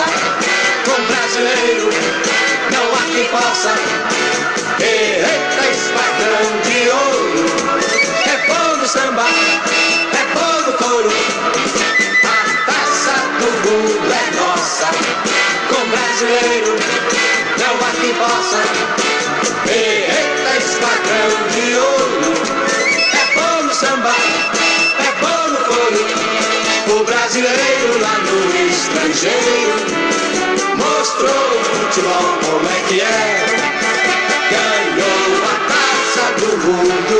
possa, 0.00 0.06
com 0.84 1.02
brasileiro 1.12 1.90
não 2.70 2.84
há 2.94 3.02
quem 3.12 3.26
possa. 3.28 3.74
Eita, 4.80 5.64
esquadrão 5.70 6.46
de 6.64 6.88
ouro, 6.88 7.46
é 8.26 8.46
bom 8.46 8.76
no 8.76 8.86
samba, 8.86 9.24
é 9.24 10.34
bom 10.34 10.56
no 10.66 10.72
couro. 10.78 11.12
A 12.24 12.72
taça 12.72 13.14
do 13.38 13.68
mundo 13.68 14.12
é 14.12 14.36
nossa, 14.36 14.88
com 15.68 15.82
brasileiro 15.90 16.76
não 17.58 17.74
há 17.86 17.90
quem 18.00 18.14
possa. 18.14 18.60
Eita, 19.68 20.56
esquadrão 20.58 21.30
de 21.50 21.76
ouro, 21.76 22.32
é 23.12 23.34
bom 23.34 23.62
no 23.64 23.74
samba, 23.74 24.14
O 27.00 27.04
brasileiro 27.04 27.98
lá 27.98 28.18
no 28.18 28.36
estrangeiro 28.68 29.72
mostrou 30.76 31.30
o 31.30 31.64
futebol 31.64 32.38
como 32.44 32.68
é 32.68 32.80
que 32.88 33.00
é. 33.00 33.46
Ganhou 34.50 35.30
a 35.46 35.54
taça 35.70 36.24
do 36.40 36.50
mundo, 36.58 37.18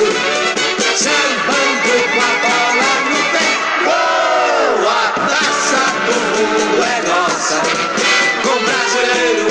sambando 0.94 1.94
com 2.12 2.20
a 2.20 2.32
bola 2.44 2.92
no 3.08 3.20
pé. 3.32 3.48
Oh, 3.86 4.86
a 4.86 4.92
taça 5.16 5.82
do 6.04 6.14
mundo 6.36 6.78
é 6.84 7.00
nossa. 7.08 7.58
Com 8.42 8.56
brasileiro 8.62 9.46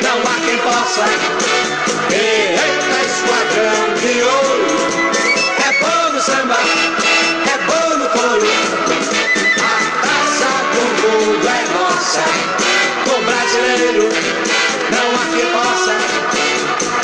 não 0.00 0.16
há 0.22 0.34
quem 0.46 0.56
possa. 0.60 1.61
Com 12.12 13.22
brasileiro 13.24 14.06
não 14.90 15.08
há 15.16 15.24
quem 15.34 15.46
possa. 15.50 15.94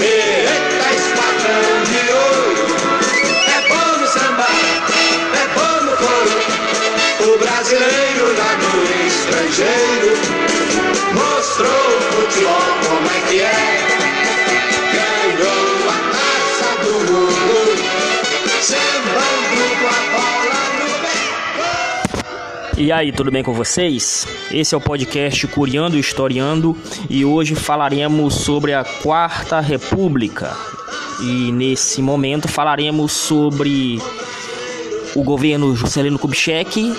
Eita, 0.02 0.88
esquadrão 0.94 1.82
de 1.84 2.02
ouro. 2.12 2.66
É 3.46 3.68
bom 3.68 4.00
no 4.00 4.06
samba, 4.06 4.46
é 5.32 5.44
bom 5.54 5.76
no 5.86 5.92
couro. 5.96 6.36
O 7.20 7.38
brasileiro 7.38 8.26
lá 8.36 8.52
no 8.58 9.06
estrangeiro 9.06 10.07
E 22.88 22.92
aí, 22.92 23.12
tudo 23.12 23.30
bem 23.30 23.42
com 23.42 23.52
vocês? 23.52 24.26
Esse 24.50 24.74
é 24.74 24.78
o 24.78 24.80
podcast 24.80 25.46
Curiando 25.48 25.98
e 25.98 26.00
Historiando 26.00 26.74
e 27.10 27.22
hoje 27.22 27.54
falaremos 27.54 28.36
sobre 28.36 28.72
a 28.72 28.82
Quarta 28.82 29.60
República. 29.60 30.56
E 31.20 31.52
nesse 31.52 32.00
momento 32.00 32.48
falaremos 32.48 33.12
sobre 33.12 34.00
o 35.14 35.22
governo 35.22 35.76
Juscelino 35.76 36.18
Kubitschek, 36.18 36.96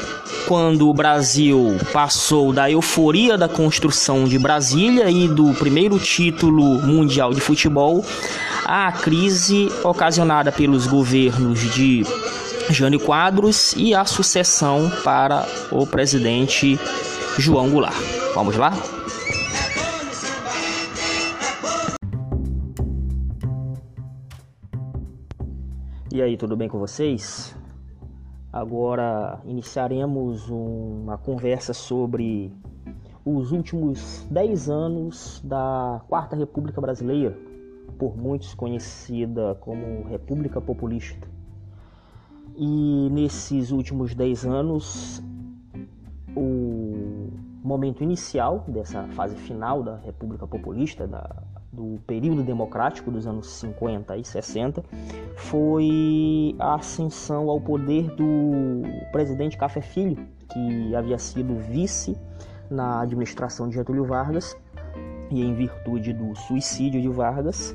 quando 0.48 0.88
o 0.88 0.94
Brasil 0.94 1.76
passou 1.92 2.54
da 2.54 2.70
euforia 2.70 3.36
da 3.36 3.50
construção 3.50 4.26
de 4.26 4.38
Brasília 4.38 5.10
e 5.10 5.28
do 5.28 5.56
primeiro 5.56 5.98
título 5.98 6.84
mundial 6.84 7.34
de 7.34 7.42
futebol 7.42 8.06
à 8.64 8.92
crise 8.92 9.72
ocasionada 9.84 10.52
pelos 10.52 10.86
governos 10.86 11.60
de 11.73 12.06
Jânio 12.70 13.00
Quadros 13.00 13.73
e 13.73 13.95
a 13.95 14.06
sucessão 14.06 14.92
para 15.03 15.44
o 15.72 15.88
presidente 15.88 16.78
João 17.38 17.70
Goulart. 17.70 17.95
Vamos 18.36 18.56
lá? 18.56 18.72
E 26.11 26.21
aí, 26.21 26.38
tudo 26.38 26.55
bem 26.55 26.70
com 26.70 26.77
vocês? 26.77 27.55
Agora 28.54 29.42
iniciaremos 29.45 30.48
uma 30.49 31.17
conversa 31.17 31.73
sobre 31.73 32.54
os 33.26 33.52
últimos 33.52 34.27
10 34.30 34.70
anos 34.70 35.42
da 35.43 36.02
Quarta 36.08 36.36
República 36.36 36.80
Brasileira, 36.80 37.36
por 37.98 38.16
muitos 38.16 38.54
conhecida 38.54 39.55
como 39.60 40.08
República 40.08 40.61
Populista. 40.61 41.39
E 42.61 43.09
nesses 43.09 43.71
últimos 43.71 44.14
10 44.14 44.45
anos, 44.45 45.23
o 46.36 47.30
momento 47.64 48.03
inicial 48.03 48.65
dessa 48.67 49.03
fase 49.14 49.33
final 49.37 49.81
da 49.81 49.95
República 49.95 50.45
Populista, 50.45 51.08
da, 51.08 51.42
do 51.71 52.02
período 52.05 52.43
democrático 52.43 53.09
dos 53.09 53.25
anos 53.25 53.48
50 53.48 54.17
e 54.17 54.25
60, 54.25 54.83
foi 55.37 56.53
a 56.59 56.75
ascensão 56.75 57.49
ao 57.49 57.61
poder 57.61 58.14
do 58.15 58.81
presidente 59.14 59.58
Café 59.58 59.80
Filho, 59.80 60.17
que 60.49 60.93
havia 60.93 61.17
sido 61.17 61.55
vice 61.55 62.17
na 62.69 62.99
administração 62.99 63.69
de 63.69 63.75
Getúlio 63.75 64.03
Vargas, 64.03 64.58
e 65.31 65.42
em 65.42 65.53
virtude 65.53 66.11
do 66.11 66.36
suicídio 66.36 67.02
de 67.02 67.08
Vargas, 67.08 67.73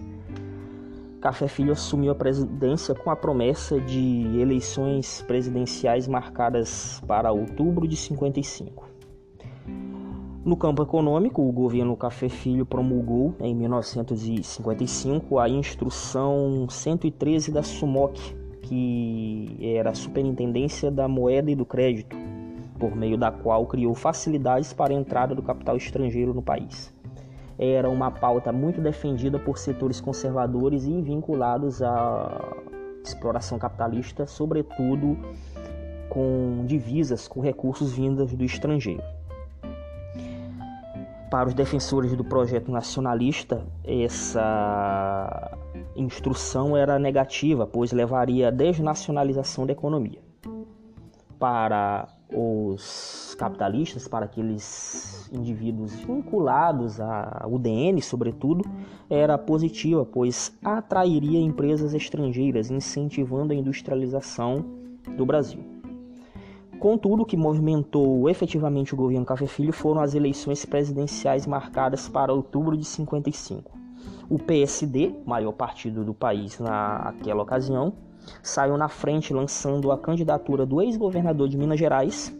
Café 1.24 1.48
Filho 1.48 1.72
assumiu 1.72 2.12
a 2.12 2.14
presidência 2.14 2.94
com 2.94 3.10
a 3.10 3.16
promessa 3.16 3.80
de 3.80 4.38
eleições 4.38 5.24
presidenciais 5.26 6.06
marcadas 6.06 7.00
para 7.06 7.32
outubro 7.32 7.88
de 7.88 7.96
55. 7.96 8.86
No 10.44 10.54
campo 10.54 10.82
econômico, 10.82 11.40
o 11.40 11.50
governo 11.50 11.96
Café 11.96 12.28
Filho 12.28 12.66
promulgou 12.66 13.34
em 13.40 13.54
1955 13.54 15.38
a 15.38 15.48
Instrução 15.48 16.66
113 16.68 17.50
da 17.50 17.62
SUMOC, 17.62 18.36
que 18.60 19.56
era 19.62 19.92
a 19.92 19.94
Superintendência 19.94 20.90
da 20.90 21.08
Moeda 21.08 21.50
e 21.50 21.54
do 21.54 21.64
Crédito, 21.64 22.14
por 22.78 22.94
meio 22.94 23.16
da 23.16 23.32
qual 23.32 23.64
criou 23.64 23.94
facilidades 23.94 24.74
para 24.74 24.92
a 24.92 24.96
entrada 24.96 25.34
do 25.34 25.42
capital 25.42 25.78
estrangeiro 25.78 26.34
no 26.34 26.42
país 26.42 26.92
era 27.58 27.88
uma 27.88 28.10
pauta 28.10 28.52
muito 28.52 28.80
defendida 28.80 29.38
por 29.38 29.58
setores 29.58 30.00
conservadores 30.00 30.84
e 30.84 31.00
vinculados 31.00 31.82
à 31.82 32.54
exploração 33.04 33.58
capitalista, 33.58 34.26
sobretudo 34.26 35.18
com 36.08 36.64
divisas 36.66 37.26
com 37.28 37.40
recursos 37.40 37.92
vindos 37.92 38.32
do 38.32 38.44
estrangeiro. 38.44 39.02
Para 41.30 41.48
os 41.48 41.54
defensores 41.54 42.14
do 42.14 42.24
projeto 42.24 42.70
nacionalista, 42.70 43.66
essa 43.84 45.58
instrução 45.96 46.76
era 46.76 46.98
negativa, 46.98 47.66
pois 47.66 47.90
levaria 47.90 48.48
à 48.48 48.50
desnacionalização 48.52 49.66
da 49.66 49.72
economia. 49.72 50.20
Para 51.36 52.06
os 52.32 53.34
capitalistas, 53.38 54.08
para 54.08 54.24
aqueles 54.24 55.30
indivíduos 55.32 55.94
vinculados 55.94 57.00
à 57.00 57.46
UDN, 57.48 58.00
sobretudo, 58.00 58.64
era 59.08 59.36
positiva, 59.36 60.04
pois 60.04 60.56
atrairia 60.64 61.38
empresas 61.38 61.94
estrangeiras, 61.94 62.70
incentivando 62.70 63.52
a 63.52 63.56
industrialização 63.56 64.64
do 65.16 65.26
Brasil. 65.26 65.60
Contudo, 66.78 67.22
o 67.22 67.26
que 67.26 67.36
movimentou 67.36 68.28
efetivamente 68.28 68.94
o 68.94 68.96
governo 68.96 69.24
Café 69.24 69.46
Filho 69.46 69.72
foram 69.72 70.00
as 70.00 70.14
eleições 70.14 70.64
presidenciais 70.66 71.46
marcadas 71.46 72.08
para 72.08 72.32
outubro 72.32 72.76
de 72.76 72.84
55. 72.84 73.72
O 74.28 74.38
PSD, 74.38 75.14
maior 75.24 75.52
partido 75.52 76.04
do 76.04 76.12
país 76.12 76.58
naquela 76.58 77.42
ocasião, 77.42 77.94
saiu 78.42 78.76
na 78.76 78.88
frente 78.88 79.32
lançando 79.32 79.90
a 79.90 79.98
candidatura 79.98 80.64
do 80.64 80.80
ex-governador 80.80 81.48
de 81.48 81.56
Minas 81.56 81.78
Gerais, 81.78 82.34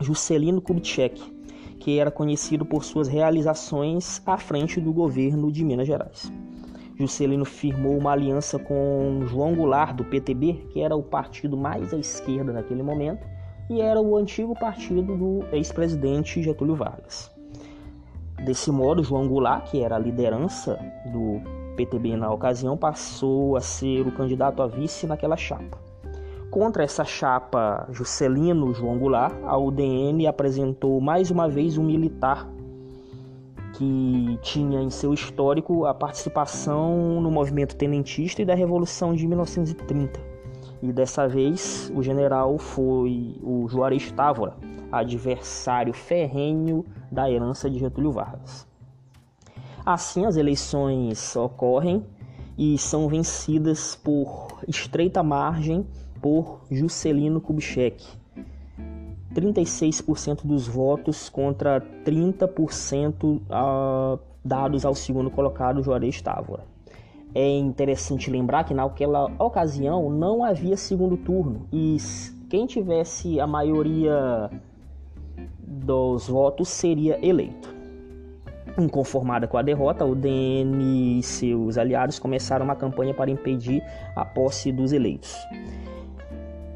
Juscelino 0.00 0.60
Kubitschek, 0.60 1.20
que 1.78 1.98
era 1.98 2.10
conhecido 2.10 2.64
por 2.64 2.84
suas 2.84 3.08
realizações 3.08 4.22
à 4.26 4.38
frente 4.38 4.80
do 4.80 4.92
governo 4.92 5.50
de 5.50 5.64
Minas 5.64 5.86
Gerais. 5.86 6.32
Juscelino 6.96 7.44
firmou 7.44 7.98
uma 7.98 8.12
aliança 8.12 8.58
com 8.58 9.22
João 9.26 9.54
Goulart, 9.54 9.96
do 9.96 10.04
PTB, 10.04 10.68
que 10.72 10.80
era 10.80 10.94
o 10.94 11.02
partido 11.02 11.56
mais 11.56 11.92
à 11.92 11.98
esquerda 11.98 12.52
naquele 12.52 12.82
momento, 12.82 13.26
e 13.68 13.80
era 13.80 14.00
o 14.00 14.16
antigo 14.16 14.54
partido 14.54 15.16
do 15.16 15.44
ex-presidente 15.52 16.42
Getúlio 16.42 16.76
Vargas. 16.76 17.30
Desse 18.44 18.70
modo, 18.70 19.02
João 19.02 19.26
Goulart, 19.26 19.70
que 19.70 19.80
era 19.80 19.96
a 19.96 19.98
liderança 19.98 20.78
do 21.12 21.40
PTB 21.74 22.16
na 22.16 22.30
ocasião, 22.32 22.76
passou 22.76 23.56
a 23.56 23.60
ser 23.60 24.06
o 24.06 24.12
candidato 24.12 24.62
a 24.62 24.66
vice 24.66 25.06
naquela 25.06 25.36
chapa. 25.36 25.78
Contra 26.50 26.84
essa 26.84 27.04
chapa 27.04 27.86
Juscelino 27.90 28.72
João 28.72 28.96
Goulart, 28.96 29.34
a 29.44 29.58
UDN 29.58 30.26
apresentou 30.26 31.00
mais 31.00 31.30
uma 31.30 31.48
vez 31.48 31.76
um 31.76 31.82
militar 31.82 32.48
que 33.72 34.38
tinha 34.40 34.80
em 34.80 34.88
seu 34.88 35.12
histórico 35.12 35.84
a 35.84 35.92
participação 35.92 37.20
no 37.20 37.30
movimento 37.30 37.74
tenentista 37.74 38.40
e 38.40 38.44
da 38.44 38.54
Revolução 38.54 39.14
de 39.14 39.26
1930. 39.26 40.20
E 40.80 40.92
dessa 40.92 41.26
vez 41.26 41.90
o 41.94 42.02
general 42.02 42.56
foi 42.56 43.36
o 43.42 43.66
Juarez 43.68 44.12
Távora, 44.12 44.54
adversário 44.92 45.92
ferrenho 45.92 46.84
da 47.10 47.28
herança 47.28 47.68
de 47.68 47.78
Getúlio 47.78 48.12
Vargas. 48.12 48.66
Assim, 49.84 50.24
as 50.24 50.36
eleições 50.36 51.36
ocorrem 51.36 52.02
e 52.56 52.78
são 52.78 53.06
vencidas 53.06 53.94
por 53.94 54.60
estreita 54.66 55.22
margem 55.22 55.86
por 56.22 56.62
Juscelino 56.70 57.38
Kubitschek. 57.38 58.02
36% 59.34 60.46
dos 60.46 60.66
votos 60.66 61.28
contra 61.28 61.82
30% 62.04 63.24
uh, 63.24 64.18
dados 64.42 64.86
ao 64.86 64.94
segundo 64.94 65.30
colocado, 65.30 65.82
Juarez 65.82 66.22
Távora. 66.22 66.64
É 67.34 67.46
interessante 67.58 68.30
lembrar 68.30 68.64
que 68.64 68.72
naquela 68.72 69.24
ocasião 69.38 70.08
não 70.08 70.44
havia 70.44 70.76
segundo 70.76 71.16
turno 71.16 71.66
e 71.70 71.96
quem 72.48 72.64
tivesse 72.64 73.40
a 73.40 73.46
maioria 73.46 74.48
dos 75.58 76.28
votos 76.28 76.68
seria 76.68 77.18
eleito. 77.26 77.73
Inconformada 78.76 79.46
com 79.46 79.56
a 79.56 79.62
derrota, 79.62 80.04
o 80.04 80.14
DN 80.14 81.18
e 81.18 81.22
seus 81.22 81.78
aliados 81.78 82.18
começaram 82.18 82.64
uma 82.64 82.74
campanha 82.74 83.14
para 83.14 83.30
impedir 83.30 83.82
a 84.16 84.24
posse 84.24 84.72
dos 84.72 84.92
eleitos. 84.92 85.36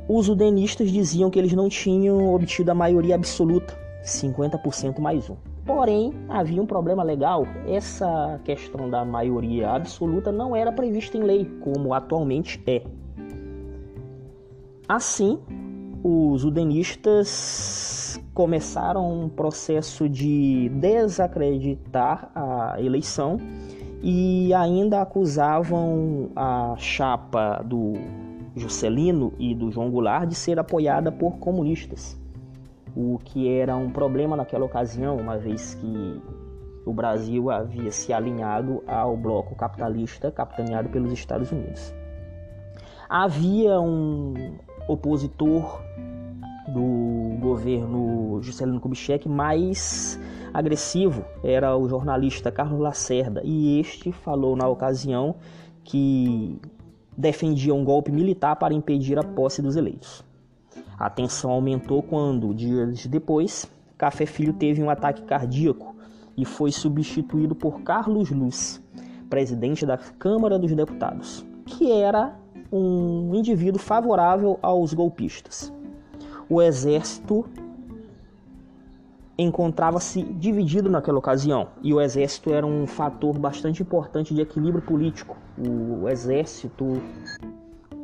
Os 0.08 0.28
udenistas 0.28 0.90
diziam 0.90 1.28
que 1.28 1.38
eles 1.38 1.52
não 1.52 1.68
tinham 1.68 2.32
obtido 2.32 2.70
a 2.70 2.74
maioria 2.74 3.14
absoluta, 3.14 3.76
50% 4.04 5.00
mais 5.00 5.28
um. 5.28 5.36
Porém, 5.66 6.14
havia 6.30 6.62
um 6.62 6.66
problema 6.66 7.02
legal. 7.02 7.46
Essa 7.66 8.40
questão 8.42 8.88
da 8.88 9.04
maioria 9.04 9.70
absoluta 9.70 10.32
não 10.32 10.56
era 10.56 10.72
prevista 10.72 11.18
em 11.18 11.22
lei, 11.22 11.44
como 11.60 11.92
atualmente 11.92 12.62
é. 12.66 12.82
Assim, 14.88 15.38
os 16.02 16.42
udenistas 16.42 18.18
começaram 18.38 19.24
um 19.24 19.28
processo 19.28 20.08
de 20.08 20.68
desacreditar 20.68 22.30
a 22.32 22.80
eleição 22.80 23.36
e 24.00 24.54
ainda 24.54 25.02
acusavam 25.02 26.30
a 26.36 26.76
chapa 26.78 27.60
do 27.64 27.94
Juscelino 28.54 29.32
e 29.40 29.56
do 29.56 29.72
João 29.72 29.90
Goulart 29.90 30.28
de 30.28 30.36
ser 30.36 30.56
apoiada 30.56 31.10
por 31.10 31.38
comunistas 31.38 32.16
o 32.94 33.18
que 33.24 33.48
era 33.48 33.74
um 33.74 33.90
problema 33.90 34.36
naquela 34.36 34.64
ocasião, 34.64 35.16
uma 35.16 35.36
vez 35.36 35.74
que 35.74 36.22
o 36.86 36.92
Brasil 36.92 37.50
havia 37.50 37.90
se 37.90 38.12
alinhado 38.12 38.84
ao 38.86 39.16
bloco 39.16 39.56
capitalista 39.56 40.30
capitaneado 40.30 40.88
pelos 40.90 41.12
Estados 41.12 41.50
Unidos. 41.50 41.92
Havia 43.08 43.80
um 43.80 44.56
opositor 44.86 45.87
do 46.78 47.36
governo 47.40 48.40
Juscelino 48.40 48.80
Kubitschek 48.80 49.28
mais 49.28 50.18
agressivo, 50.54 51.24
era 51.42 51.76
o 51.76 51.88
jornalista 51.88 52.52
Carlos 52.52 52.80
Lacerda, 52.80 53.42
e 53.44 53.80
este 53.80 54.12
falou 54.12 54.54
na 54.54 54.68
ocasião 54.68 55.34
que 55.82 56.56
defendia 57.16 57.74
um 57.74 57.84
golpe 57.84 58.12
militar 58.12 58.54
para 58.54 58.72
impedir 58.72 59.18
a 59.18 59.24
posse 59.24 59.60
dos 59.60 59.74
eleitos. 59.74 60.24
A 60.96 61.10
tensão 61.10 61.50
aumentou 61.50 62.00
quando, 62.00 62.54
dias 62.54 63.06
depois, 63.06 63.68
Café 63.96 64.24
Filho 64.24 64.52
teve 64.52 64.80
um 64.80 64.88
ataque 64.88 65.22
cardíaco 65.22 65.96
e 66.36 66.44
foi 66.44 66.70
substituído 66.70 67.56
por 67.56 67.82
Carlos 67.82 68.30
Luz, 68.30 68.80
presidente 69.28 69.84
da 69.84 69.98
Câmara 69.98 70.58
dos 70.58 70.72
Deputados, 70.72 71.44
que 71.66 71.90
era 71.90 72.36
um 72.70 73.34
indivíduo 73.34 73.80
favorável 73.80 74.58
aos 74.62 74.94
golpistas. 74.94 75.72
O 76.50 76.62
exército 76.62 77.44
encontrava-se 79.36 80.22
dividido 80.22 80.90
naquela 80.90 81.18
ocasião 81.18 81.68
e 81.82 81.94
o 81.94 82.00
exército 82.00 82.52
era 82.52 82.66
um 82.66 82.86
fator 82.86 83.38
bastante 83.38 83.82
importante 83.82 84.34
de 84.34 84.40
equilíbrio 84.40 84.82
político. 84.82 85.36
O 85.58 86.08
exército 86.08 87.00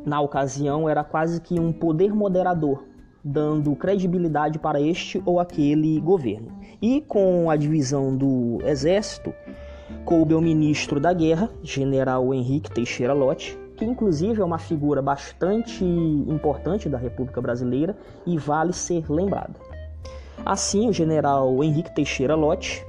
na 0.05 0.21
ocasião, 0.21 0.87
era 0.87 1.03
quase 1.03 1.41
que 1.41 1.59
um 1.59 1.73
poder 1.73 2.13
moderador, 2.13 2.83
dando 3.23 3.75
credibilidade 3.75 4.59
para 4.59 4.79
este 4.79 5.21
ou 5.25 5.39
aquele 5.39 5.99
governo. 5.99 6.51
E 6.81 7.01
com 7.01 7.49
a 7.49 7.55
divisão 7.55 8.15
do 8.15 8.59
exército, 8.63 9.33
coube 10.05 10.35
ao 10.35 10.41
ministro 10.41 10.99
da 10.99 11.11
Guerra, 11.11 11.49
general 11.63 12.33
Henrique 12.33 12.69
Teixeira 12.69 13.13
Lott, 13.13 13.57
que 13.75 13.85
inclusive 13.85 14.41
é 14.41 14.45
uma 14.45 14.57
figura 14.57 15.01
bastante 15.01 15.83
importante 15.83 16.87
da 16.87 16.97
República 16.97 17.41
Brasileira 17.41 17.95
e 18.25 18.37
vale 18.37 18.73
ser 18.73 19.09
lembrada. 19.11 19.55
Assim, 20.45 20.89
o 20.89 20.93
general 20.93 21.63
Henrique 21.63 21.93
Teixeira 21.93 22.35
Lott, 22.35 22.85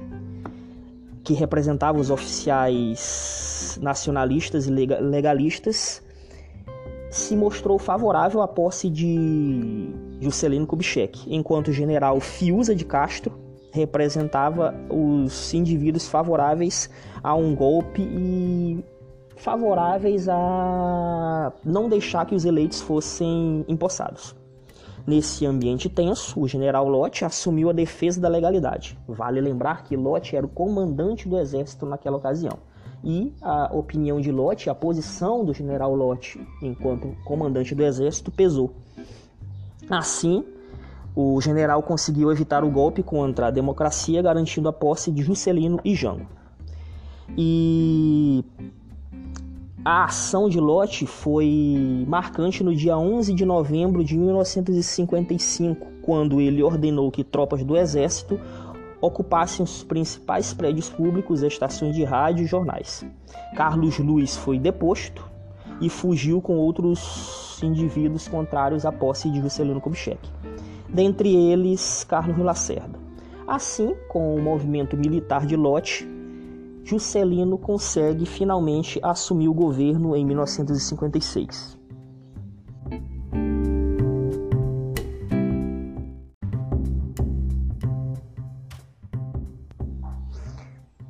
que 1.23 1.33
representava 1.33 1.99
os 1.99 2.09
oficiais 2.09 3.77
nacionalistas 3.81 4.67
e 4.67 4.71
legalistas, 4.71 6.01
se 7.09 7.35
mostrou 7.35 7.79
favorável 7.79 8.41
à 8.41 8.47
posse 8.47 8.89
de 8.89 9.89
Juscelino 10.19 10.67
Kubitschek, 10.67 11.33
enquanto 11.33 11.69
o 11.69 11.73
general 11.73 12.19
Fiuza 12.19 12.75
de 12.75 12.85
Castro 12.85 13.33
representava 13.71 14.73
os 14.89 15.53
indivíduos 15.53 16.07
favoráveis 16.07 16.89
a 17.23 17.35
um 17.35 17.55
golpe 17.55 18.01
e 18.01 18.83
favoráveis 19.37 20.27
a 20.27 21.53
não 21.63 21.87
deixar 21.87 22.25
que 22.25 22.35
os 22.35 22.45
eleitos 22.45 22.81
fossem 22.81 23.65
empossados. 23.67 24.35
Nesse 25.05 25.45
ambiente 25.45 25.87
tenso, 25.87 26.39
o 26.39 26.47
general 26.47 26.89
Lott 26.89 27.23
assumiu 27.23 27.69
a 27.69 27.73
defesa 27.73 28.19
da 28.19 28.27
legalidade. 28.27 28.99
Vale 29.07 29.39
lembrar 29.39 29.83
que 29.83 29.95
Lott 29.95 30.35
era 30.35 30.45
o 30.45 30.49
comandante 30.49 31.29
do 31.29 31.37
exército 31.37 31.85
naquela 31.85 32.17
ocasião 32.17 32.57
e 33.03 33.33
a 33.41 33.69
opinião 33.73 34.19
de 34.19 34.31
Lott, 34.31 34.69
a 34.69 34.75
posição 34.75 35.45
do 35.45 35.53
general 35.53 35.95
Lott 35.95 36.39
enquanto 36.61 37.15
comandante 37.23 37.73
do 37.75 37.83
exército 37.83 38.31
pesou. 38.31 38.73
Assim, 39.89 40.43
o 41.15 41.39
general 41.41 41.81
conseguiu 41.83 42.31
evitar 42.31 42.63
o 42.63 42.69
golpe 42.69 43.01
contra 43.01 43.47
a 43.47 43.51
democracia, 43.51 44.21
garantindo 44.21 44.67
a 44.67 44.73
posse 44.73 45.11
de 45.11 45.23
Juscelino 45.23 45.79
e 45.85 45.95
Jango. 45.95 46.27
E 47.37 48.43
a 49.87 50.03
ação 50.03 50.49
de 50.49 50.59
Lott 50.59 51.05
foi 51.05 52.03
marcante 52.05 52.61
no 52.61 52.75
dia 52.75 52.97
11 52.97 53.33
de 53.33 53.45
novembro 53.45 54.03
de 54.03 54.17
1955, 54.17 55.87
quando 56.01 56.41
ele 56.41 56.61
ordenou 56.61 57.09
que 57.09 57.23
tropas 57.23 57.63
do 57.63 57.77
exército 57.77 58.37
ocupassem 58.99 59.63
os 59.63 59.83
principais 59.83 60.53
prédios 60.53 60.89
públicos, 60.89 61.41
estações 61.41 61.95
de 61.95 62.03
rádio 62.03 62.43
e 62.43 62.47
jornais. 62.47 63.05
Carlos 63.55 63.97
Luiz 63.97 64.35
foi 64.35 64.59
deposto 64.59 65.23
e 65.79 65.87
fugiu 65.87 66.41
com 66.41 66.57
outros 66.57 67.57
indivíduos 67.63 68.27
contrários 68.27 68.85
à 68.85 68.91
posse 68.91 69.29
de 69.29 69.39
Juscelino 69.39 69.79
Kubitschek, 69.79 70.19
dentre 70.89 71.33
eles 71.33 72.03
Carlos 72.03 72.37
Lacerda. 72.37 72.99
Assim, 73.47 73.95
com 74.09 74.35
o 74.35 74.41
movimento 74.41 74.97
militar 74.97 75.45
de 75.45 75.55
Lote, 75.55 76.16
Juscelino 76.87 77.57
consegue 77.57 78.25
finalmente 78.25 78.97
assumir 79.03 79.49
o 79.49 79.53
governo 79.53 80.15
em 80.15 80.25
1956. 80.25 81.77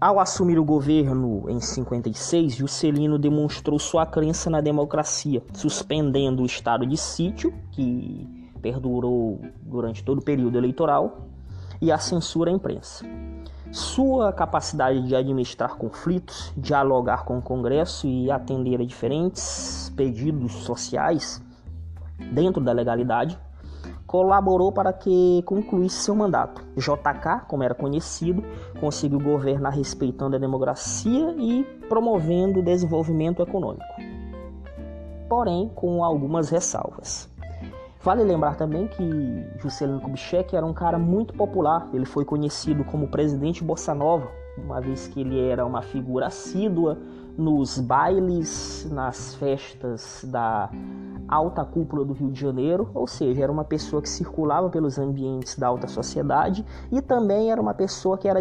Ao 0.01 0.19
assumir 0.19 0.57
o 0.57 0.65
governo 0.65 1.47
em 1.47 1.59
56, 1.59 2.55
Juscelino 2.55 3.19
demonstrou 3.19 3.77
sua 3.77 4.03
crença 4.03 4.49
na 4.49 4.61
democracia, 4.61 5.43
suspendendo 5.53 6.41
o 6.41 6.47
estado 6.47 6.87
de 6.87 6.97
sítio, 6.97 7.53
que 7.71 8.49
perdurou 8.63 9.39
durante 9.61 10.03
todo 10.03 10.17
o 10.17 10.23
período 10.23 10.57
eleitoral, 10.57 11.27
e 11.79 11.91
a 11.91 11.99
censura 11.99 12.49
à 12.49 12.53
imprensa. 12.53 13.05
Sua 13.71 14.31
capacidade 14.31 15.05
de 15.07 15.15
administrar 15.15 15.75
conflitos, 15.75 16.53
dialogar 16.57 17.25
com 17.25 17.37
o 17.37 17.41
Congresso 17.41 18.07
e 18.07 18.31
atender 18.31 18.81
a 18.81 18.85
diferentes 18.85 19.91
pedidos 19.95 20.53
sociais 20.53 21.41
dentro 22.31 22.63
da 22.63 22.71
legalidade 22.71 23.37
colaborou 24.07 24.71
para 24.71 24.93
que 24.93 25.43
concluísse 25.45 25.97
seu 25.97 26.15
mandato. 26.15 26.63
JK, 26.77 27.45
como 27.47 27.61
era 27.61 27.75
conhecido, 27.75 28.41
conseguiu 28.79 29.19
governar 29.19 29.73
respeitando 29.73 30.37
a 30.37 30.39
democracia 30.39 31.35
e 31.37 31.63
promovendo 31.89 32.61
o 32.61 32.63
desenvolvimento 32.63 33.43
econômico. 33.43 33.85
Porém, 35.27 35.69
com 35.75 36.03
algumas 36.03 36.49
ressalvas. 36.49 37.29
Vale 38.07 38.23
lembrar 38.23 38.55
também 38.55 38.87
que 38.87 39.45
Juscelino 39.57 39.99
Kubitschek 39.99 40.55
era 40.55 40.65
um 40.65 40.73
cara 40.73 40.97
muito 40.97 41.33
popular. 41.33 41.89
Ele 41.91 42.05
foi 42.05 42.23
conhecido 42.23 42.85
como 42.85 43.09
presidente 43.09 43.61
Bossa 43.61 43.93
Nova, 43.93 44.31
uma 44.57 44.79
vez 44.79 45.07
que 45.07 45.19
ele 45.19 45.37
era 45.37 45.65
uma 45.65 45.81
figura 45.81 46.27
assídua 46.27 46.97
nos 47.37 47.77
bailes, 47.77 48.87
nas 48.89 49.35
festas 49.35 50.23
da 50.25 50.69
alta 51.27 51.65
cúpula 51.65 52.05
do 52.05 52.13
Rio 52.13 52.31
de 52.31 52.39
Janeiro, 52.39 52.89
ou 52.93 53.07
seja, 53.07 53.43
era 53.43 53.51
uma 53.51 53.65
pessoa 53.65 54.01
que 54.01 54.07
circulava 54.07 54.69
pelos 54.69 54.97
ambientes 54.97 55.59
da 55.59 55.67
alta 55.67 55.89
sociedade 55.89 56.65
e 56.89 57.01
também 57.01 57.51
era 57.51 57.61
uma 57.61 57.73
pessoa 57.73 58.17
que 58.17 58.29
era 58.29 58.39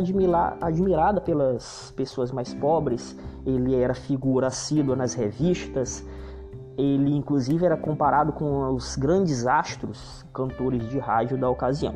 admirada 0.60 1.20
pelas 1.20 1.92
pessoas 1.96 2.30
mais 2.30 2.54
pobres. 2.54 3.18
Ele 3.44 3.74
era 3.74 3.94
figura 3.94 4.46
assídua 4.46 4.94
nas 4.94 5.14
revistas, 5.14 6.06
ele 6.76 7.14
inclusive 7.14 7.64
era 7.64 7.76
comparado 7.76 8.32
com 8.32 8.74
os 8.74 8.96
grandes 8.96 9.46
astros, 9.46 10.24
cantores 10.32 10.88
de 10.90 10.98
rádio 10.98 11.38
da 11.38 11.48
ocasião. 11.48 11.94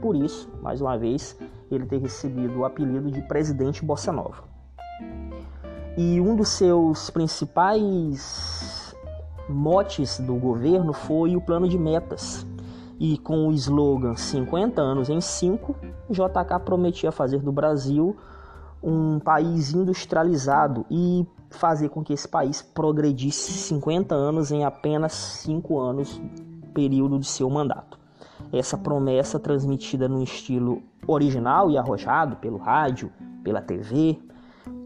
Por 0.00 0.16
isso, 0.16 0.50
mais 0.62 0.80
uma 0.80 0.96
vez, 0.98 1.38
ele 1.70 1.86
ter 1.86 1.98
recebido 1.98 2.60
o 2.60 2.64
apelido 2.64 3.10
de 3.10 3.22
Presidente 3.22 3.84
Bossa 3.84 4.12
Nova. 4.12 4.44
E 5.96 6.20
um 6.20 6.36
dos 6.36 6.48
seus 6.48 7.10
principais 7.10 8.94
motes 9.48 10.18
do 10.20 10.34
governo 10.36 10.92
foi 10.92 11.36
o 11.36 11.40
plano 11.40 11.68
de 11.68 11.78
metas. 11.78 12.46
E 12.98 13.18
com 13.18 13.48
o 13.48 13.52
slogan 13.52 14.14
50 14.14 14.80
anos 14.80 15.08
em 15.08 15.20
5, 15.20 15.74
JK 16.10 16.60
prometia 16.64 17.10
fazer 17.10 17.40
do 17.40 17.50
Brasil 17.50 18.16
um 18.82 19.18
país 19.18 19.72
industrializado 19.72 20.86
e 20.90 21.26
fazer 21.50 21.88
com 21.88 22.02
que 22.02 22.12
esse 22.12 22.28
país 22.28 22.62
progredisse 22.62 23.52
50 23.52 24.14
anos 24.14 24.50
em 24.50 24.64
apenas 24.64 25.12
5 25.12 25.78
anos, 25.78 26.20
período 26.72 27.18
de 27.18 27.26
seu 27.26 27.50
mandato. 27.50 27.98
Essa 28.52 28.78
promessa, 28.78 29.38
transmitida 29.38 30.08
no 30.08 30.22
estilo 30.22 30.82
original 31.06 31.70
e 31.70 31.76
arrojado 31.76 32.36
pelo 32.36 32.56
rádio, 32.56 33.12
pela 33.42 33.60
TV, 33.60 34.18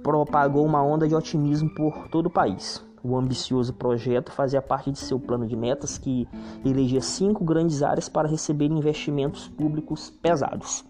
propagou 0.03 0.65
uma 0.65 0.83
onda 0.83 1.07
de 1.07 1.15
otimismo 1.15 1.71
por 1.75 2.09
todo 2.09 2.27
o 2.27 2.31
país. 2.31 2.85
O 3.03 3.17
ambicioso 3.17 3.75
projeto 3.75 4.33
fazia 4.33 4.63
parte 4.63 4.91
de 4.91 4.99
seu 4.99 5.21
plano 5.21 5.47
de 5.47 5.55
metas 5.55 5.99
que 5.99 6.27
elegia 6.65 7.03
cinco 7.03 7.45
grandes 7.45 7.83
áreas 7.83 8.09
para 8.09 8.27
receber 8.27 8.67
investimentos 8.67 9.47
públicos 9.47 10.09
pesados: 10.09 10.85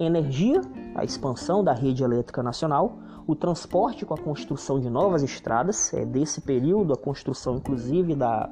energia, 0.00 0.60
a 0.94 1.04
expansão 1.04 1.62
da 1.62 1.72
rede 1.72 2.02
elétrica 2.02 2.42
nacional, 2.42 2.98
o 3.26 3.36
transporte 3.36 4.04
com 4.04 4.14
a 4.14 4.18
construção 4.18 4.80
de 4.80 4.88
novas 4.88 5.22
estradas, 5.22 5.92
é 5.94 6.04
desse 6.04 6.40
período 6.40 6.92
a 6.92 6.96
construção 6.96 7.56
inclusive 7.56 8.14
da 8.14 8.50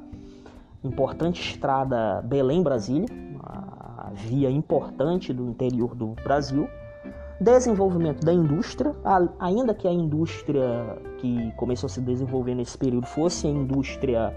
importante 0.83 1.41
estrada 1.41 2.21
Belém-Brasília, 2.21 3.07
a 3.43 4.11
via 4.13 4.49
importante 4.49 5.33
do 5.33 5.49
interior 5.49 5.95
do 5.95 6.15
Brasil, 6.23 6.69
desenvolvimento 7.41 8.25
da 8.25 8.33
indústria, 8.33 8.95
ainda 9.39 9.73
que 9.73 9.87
a 9.87 9.91
indústria 9.91 10.97
que 11.17 11.51
começou 11.57 11.87
a 11.87 11.89
se 11.89 12.01
desenvolver 12.01 12.55
nesse 12.55 12.77
período 12.77 13.07
fosse 13.07 13.47
a 13.47 13.49
indústria 13.49 14.33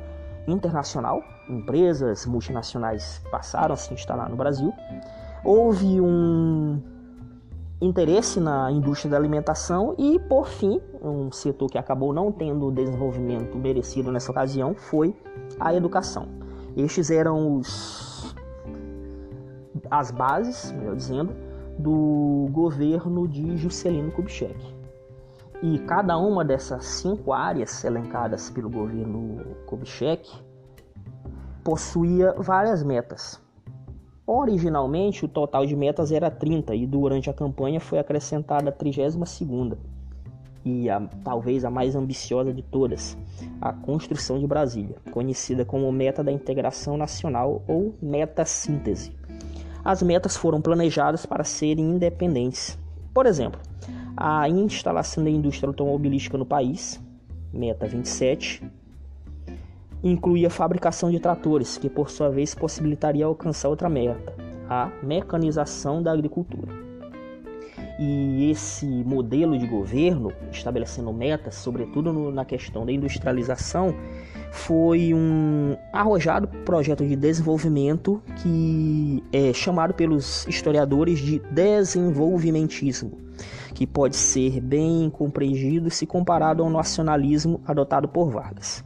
internacional, 0.46 1.22
empresas 1.48 2.26
multinacionais 2.26 3.20
passaram 3.30 3.74
a 3.74 3.76
se 3.76 3.92
instalar 3.94 4.28
no 4.28 4.36
Brasil. 4.36 4.72
Houve 5.44 6.00
um 6.00 6.80
interesse 7.82 8.38
na 8.38 8.70
indústria 8.70 9.10
da 9.10 9.16
alimentação 9.16 9.94
e, 9.98 10.18
por 10.20 10.46
fim, 10.46 10.80
um 11.02 11.32
setor 11.32 11.68
que 11.68 11.76
acabou 11.76 12.12
não 12.12 12.30
tendo 12.30 12.66
o 12.66 12.70
desenvolvimento 12.70 13.58
merecido 13.58 14.12
nessa 14.12 14.30
ocasião 14.30 14.72
foi 14.74 15.14
a 15.58 15.74
educação. 15.74 16.28
Estes 16.76 17.10
eram 17.10 17.58
os 17.58 18.34
as 19.90 20.10
bases, 20.10 20.70
melhor 20.72 20.94
dizendo, 20.94 21.34
do 21.76 22.46
governo 22.50 23.26
de 23.26 23.56
Juscelino 23.56 24.12
Kubitschek. 24.12 24.56
E 25.60 25.78
cada 25.80 26.16
uma 26.16 26.44
dessas 26.44 26.84
cinco 26.84 27.32
áreas 27.32 27.84
elencadas 27.84 28.48
pelo 28.48 28.70
governo 28.70 29.44
Kubitschek 29.66 30.30
possuía 31.64 32.32
várias 32.38 32.82
metas. 32.82 33.41
Originalmente, 34.34 35.26
o 35.26 35.28
total 35.28 35.66
de 35.66 35.76
metas 35.76 36.10
era 36.10 36.30
30 36.30 36.74
e 36.74 36.86
durante 36.86 37.28
a 37.28 37.34
campanha 37.34 37.78
foi 37.78 37.98
acrescentada 37.98 38.70
a 38.70 38.72
32ª 38.72 39.76
e 40.64 40.88
a, 40.88 41.02
talvez 41.22 41.66
a 41.66 41.70
mais 41.70 41.94
ambiciosa 41.94 42.50
de 42.50 42.62
todas, 42.62 43.14
a 43.60 43.74
construção 43.74 44.38
de 44.38 44.46
Brasília, 44.46 44.96
conhecida 45.10 45.66
como 45.66 45.92
Meta 45.92 46.24
da 46.24 46.32
Integração 46.32 46.96
Nacional 46.96 47.62
ou 47.68 47.94
Meta 48.00 48.42
Síntese. 48.46 49.12
As 49.84 50.02
metas 50.02 50.34
foram 50.34 50.62
planejadas 50.62 51.26
para 51.26 51.44
serem 51.44 51.90
independentes. 51.90 52.78
Por 53.12 53.26
exemplo, 53.26 53.60
a 54.16 54.48
instalação 54.48 55.22
da 55.22 55.28
indústria 55.28 55.68
automobilística 55.68 56.38
no 56.38 56.46
país, 56.46 56.98
meta 57.52 57.86
27, 57.86 58.64
incluía 60.02 60.48
a 60.48 60.50
fabricação 60.50 61.10
de 61.10 61.20
tratores, 61.20 61.78
que 61.78 61.88
por 61.88 62.10
sua 62.10 62.28
vez 62.28 62.54
possibilitaria 62.54 63.24
alcançar 63.24 63.68
outra 63.68 63.88
meta, 63.88 64.34
a 64.68 64.90
mecanização 65.02 66.02
da 66.02 66.12
agricultura. 66.12 66.82
E 67.98 68.50
esse 68.50 68.86
modelo 68.86 69.56
de 69.56 69.66
governo, 69.66 70.32
estabelecendo 70.50 71.12
metas, 71.12 71.54
sobretudo 71.54 72.12
no, 72.12 72.32
na 72.32 72.44
questão 72.44 72.84
da 72.84 72.90
industrialização, 72.90 73.94
foi 74.50 75.14
um 75.14 75.76
arrojado 75.92 76.48
projeto 76.64 77.06
de 77.06 77.14
desenvolvimento 77.14 78.22
que 78.42 79.22
é 79.32 79.52
chamado 79.52 79.94
pelos 79.94 80.46
historiadores 80.46 81.20
de 81.20 81.38
desenvolvimentismo, 81.50 83.18
que 83.74 83.86
pode 83.86 84.16
ser 84.16 84.60
bem 84.60 85.08
compreendido 85.08 85.90
se 85.90 86.06
comparado 86.06 86.62
ao 86.62 86.70
nacionalismo 86.70 87.60
adotado 87.66 88.08
por 88.08 88.30
Vargas. 88.30 88.84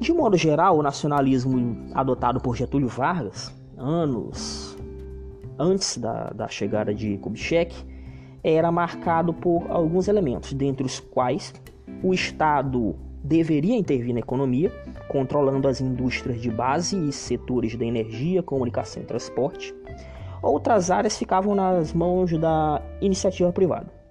De 0.00 0.12
modo 0.12 0.36
geral, 0.36 0.78
o 0.78 0.82
nacionalismo 0.82 1.88
adotado 1.94 2.40
por 2.40 2.56
Getúlio 2.56 2.88
Vargas, 2.88 3.54
anos 3.76 4.76
antes 5.58 5.96
da, 5.98 6.30
da 6.30 6.48
chegada 6.48 6.92
de 6.94 7.16
Kubitschek, 7.18 7.74
era 8.42 8.70
marcado 8.70 9.32
por 9.32 9.70
alguns 9.70 10.08
elementos, 10.08 10.52
dentre 10.52 10.84
os 10.84 11.00
quais 11.00 11.54
o 12.02 12.12
Estado 12.12 12.94
deveria 13.22 13.76
intervir 13.76 14.12
na 14.12 14.20
economia, 14.20 14.70
controlando 15.08 15.66
as 15.66 15.80
indústrias 15.80 16.40
de 16.40 16.50
base 16.50 17.08
e 17.08 17.10
setores 17.10 17.74
da 17.74 17.84
energia, 17.84 18.42
comunicação 18.42 19.02
e 19.02 19.06
transporte. 19.06 19.74
Outras 20.42 20.90
áreas 20.90 21.16
ficavam 21.16 21.54
nas 21.54 21.94
mãos 21.94 22.30
da 22.38 22.82
iniciativa 23.00 23.50
privada. 23.50 24.03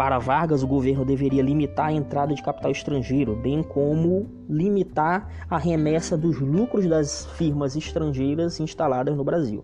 Para 0.00 0.18
Vargas, 0.18 0.62
o 0.62 0.66
governo 0.66 1.04
deveria 1.04 1.42
limitar 1.42 1.88
a 1.88 1.92
entrada 1.92 2.34
de 2.34 2.42
capital 2.42 2.70
estrangeiro, 2.70 3.36
bem 3.36 3.62
como 3.62 4.30
limitar 4.48 5.28
a 5.50 5.58
remessa 5.58 6.16
dos 6.16 6.40
lucros 6.40 6.86
das 6.86 7.26
firmas 7.36 7.76
estrangeiras 7.76 8.58
instaladas 8.60 9.14
no 9.14 9.22
Brasil. 9.22 9.62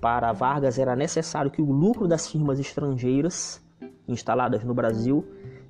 Para 0.00 0.32
Vargas, 0.32 0.78
era 0.78 0.96
necessário 0.96 1.50
que 1.50 1.60
o 1.60 1.70
lucro 1.70 2.08
das 2.08 2.26
firmas 2.26 2.58
estrangeiras 2.58 3.62
instaladas 4.08 4.64
no 4.64 4.72
Brasil 4.72 5.22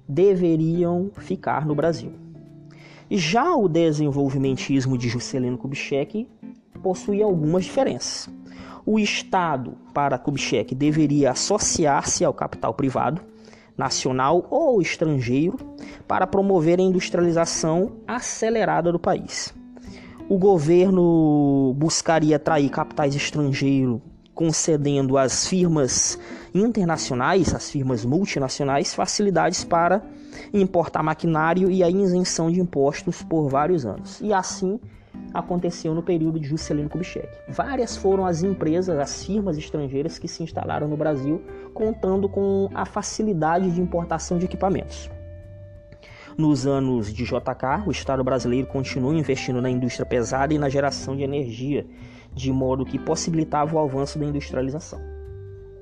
deveriam 0.06 1.11
ficar 1.16 1.66
no 1.66 1.75
Brasil. 1.75 2.12
Já 3.11 3.56
o 3.56 3.68
desenvolvimentismo 3.68 4.97
de 4.97 5.09
Juscelino 5.09 5.59
Kubitschek 5.59 6.28
possuía 6.80 7.25
algumas 7.25 7.64
diferenças. 7.64 8.33
O 8.87 8.97
Estado, 8.97 9.73
para 9.92 10.18
Kubitschek, 10.18 10.73
deveria 10.73 11.33
associar-se 11.33 12.25
ao 12.25 12.33
capital 12.33 12.75
privado, 12.75 13.33
nacional 13.76 14.46
ou 14.50 14.80
estrangeiro, 14.80 15.58
para 16.06 16.26
promover 16.26 16.78
a 16.78 16.82
industrialização 16.82 17.92
acelerada 18.06 18.92
do 18.92 18.98
país. 18.98 19.54
O 20.28 20.38
governo 20.38 21.74
buscaria 21.76 22.36
atrair 22.36 22.70
capitais 22.70 23.14
estrangeiros 23.14 24.00
concedendo 24.34 25.16
às 25.16 25.46
firmas 25.46 26.18
internacionais, 26.52 27.54
às 27.54 27.70
firmas 27.70 28.04
multinacionais, 28.04 28.92
facilidades 28.92 29.64
para 29.64 30.02
importar 30.52 31.02
maquinário 31.02 31.70
e 31.70 31.82
a 31.82 31.88
isenção 31.88 32.50
de 32.50 32.60
impostos 32.60 33.22
por 33.22 33.48
vários 33.48 33.86
anos. 33.86 34.20
E 34.20 34.32
assim 34.32 34.80
aconteceu 35.34 35.92
no 35.92 36.02
período 36.02 36.38
de 36.38 36.46
Juscelino 36.46 36.88
Kubitschek. 36.88 37.28
Várias 37.48 37.96
foram 37.96 38.24
as 38.24 38.44
empresas, 38.44 38.96
as 38.96 39.24
firmas 39.24 39.58
estrangeiras 39.58 40.16
que 40.16 40.28
se 40.28 40.44
instalaram 40.44 40.86
no 40.86 40.96
Brasil, 40.96 41.42
contando 41.74 42.28
com 42.28 42.70
a 42.72 42.86
facilidade 42.86 43.72
de 43.72 43.80
importação 43.80 44.38
de 44.38 44.44
equipamentos. 44.44 45.10
Nos 46.38 46.66
anos 46.66 47.12
de 47.12 47.24
JK, 47.24 47.86
o 47.86 47.90
Estado 47.90 48.22
brasileiro 48.22 48.66
continuou 48.66 49.12
investindo 49.12 49.60
na 49.60 49.70
indústria 49.70 50.06
pesada 50.06 50.54
e 50.54 50.58
na 50.58 50.68
geração 50.68 51.16
de 51.16 51.22
energia, 51.22 51.86
de 52.32 52.52
modo 52.52 52.84
que 52.84 52.98
possibilitava 52.98 53.76
o 53.76 53.78
avanço 53.78 54.18
da 54.18 54.24
industrialização. 54.24 55.00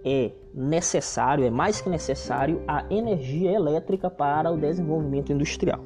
É 0.04 0.32
necessário, 0.52 1.44
é 1.44 1.50
mais 1.50 1.80
que 1.80 1.88
necessário, 1.88 2.62
a 2.66 2.84
energia 2.90 3.52
elétrica 3.52 4.10
para 4.10 4.50
o 4.50 4.56
desenvolvimento 4.56 5.32
industrial. 5.32 5.80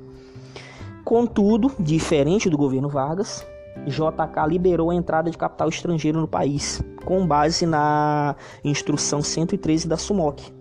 Contudo, 1.04 1.70
diferente 1.78 2.50
do 2.50 2.58
governo 2.58 2.88
Vargas, 2.88 3.46
JK 3.86 4.48
liberou 4.48 4.90
a 4.90 4.94
entrada 4.94 5.30
de 5.30 5.38
capital 5.38 5.68
estrangeiro 5.68 6.20
no 6.20 6.28
país, 6.28 6.82
com 7.04 7.26
base 7.26 7.64
na 7.64 8.34
Instrução 8.64 9.22
113 9.22 9.86
da 9.86 9.96
SUMOC, 9.96 10.52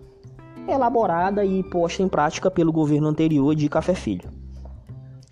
elaborada 0.68 1.44
e 1.44 1.62
posta 1.64 2.02
em 2.02 2.08
prática 2.08 2.50
pelo 2.50 2.72
governo 2.72 3.08
anterior 3.08 3.54
de 3.54 3.68
Café 3.68 3.94
Filho. 3.94 4.30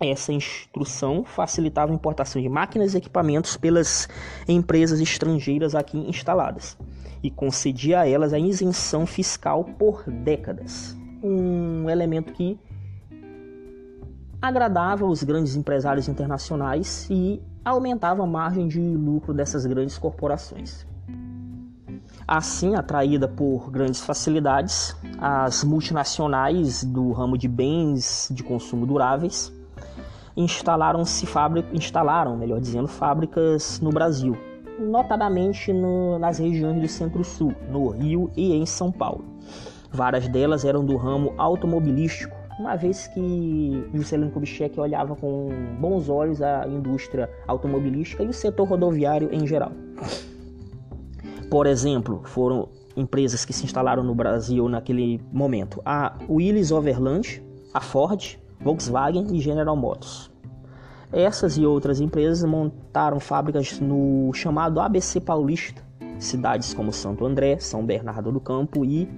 Essa 0.02 0.32
instrução 0.32 1.24
facilitava 1.24 1.92
a 1.92 1.94
importação 1.94 2.42
de 2.42 2.48
máquinas 2.48 2.94
e 2.94 2.98
equipamentos 2.98 3.56
pelas 3.56 4.08
empresas 4.48 5.00
estrangeiras 5.00 5.74
aqui 5.74 5.98
instaladas 5.98 6.76
e 7.22 7.30
concedia 7.30 8.00
a 8.00 8.08
elas 8.08 8.32
a 8.32 8.38
isenção 8.38 9.06
fiscal 9.06 9.64
por 9.64 10.02
décadas. 10.10 10.96
Um 11.22 11.88
elemento 11.88 12.32
que 12.32 12.58
agradava 14.42 15.06
os 15.06 15.22
grandes 15.22 15.56
empresários 15.56 16.06
internacionais 16.06 17.08
e 17.08 17.40
aumentava 17.64 18.22
a 18.22 18.26
margem 18.26 18.68
de 18.68 18.80
lucro 18.80 19.32
dessas 19.32 19.64
grandes 19.64 19.98
corporações. 19.98 20.86
Assim, 22.26 22.74
atraída 22.74 23.28
por 23.28 23.70
grandes 23.70 24.00
facilidades, 24.00 24.96
as 25.18 25.62
multinacionais 25.62 26.82
do 26.82 27.12
ramo 27.12 27.36
de 27.36 27.48
bens 27.48 28.28
de 28.32 28.42
consumo 28.42 28.86
duráveis 28.86 29.52
instalaram-se 30.36 31.26
instalaram, 31.72 32.36
melhor 32.36 32.60
dizendo, 32.60 32.88
fábricas 32.88 33.78
no 33.80 33.90
Brasil, 33.90 34.36
notadamente 34.78 35.72
no, 35.72 36.18
nas 36.18 36.38
regiões 36.38 36.80
do 36.80 36.88
Centro-Sul, 36.88 37.54
no 37.70 37.90
Rio 37.90 38.30
e 38.36 38.52
em 38.52 38.66
São 38.66 38.90
Paulo. 38.90 39.24
Várias 39.90 40.26
delas 40.26 40.64
eram 40.64 40.84
do 40.84 40.96
ramo 40.96 41.32
automobilístico, 41.38 42.34
uma 42.58 42.76
vez 42.76 43.06
que 43.08 43.88
Juscelino 43.92 44.30
Kubitschek 44.30 44.78
olhava 44.78 45.16
com 45.16 45.48
bons 45.80 46.08
olhos 46.08 46.40
a 46.40 46.66
indústria 46.68 47.28
automobilística 47.46 48.22
e 48.22 48.28
o 48.28 48.32
setor 48.32 48.68
rodoviário 48.68 49.28
em 49.32 49.46
geral. 49.46 49.72
Por 51.50 51.66
exemplo, 51.66 52.22
foram 52.24 52.68
empresas 52.96 53.44
que 53.44 53.52
se 53.52 53.64
instalaram 53.64 54.02
no 54.02 54.14
Brasil 54.14 54.68
naquele 54.68 55.20
momento: 55.32 55.80
a 55.84 56.16
Willis 56.28 56.70
Overland, 56.70 57.42
a 57.72 57.80
Ford, 57.80 58.38
Volkswagen 58.60 59.26
e 59.32 59.40
General 59.40 59.76
Motors. 59.76 60.30
Essas 61.12 61.56
e 61.56 61.64
outras 61.64 62.00
empresas 62.00 62.42
montaram 62.48 63.20
fábricas 63.20 63.78
no 63.78 64.32
chamado 64.32 64.80
ABC 64.80 65.20
Paulista, 65.20 65.80
cidades 66.18 66.74
como 66.74 66.92
Santo 66.92 67.24
André, 67.24 67.58
São 67.60 67.86
Bernardo 67.86 68.32
do 68.32 68.40
Campo 68.40 68.84
e 68.84 69.08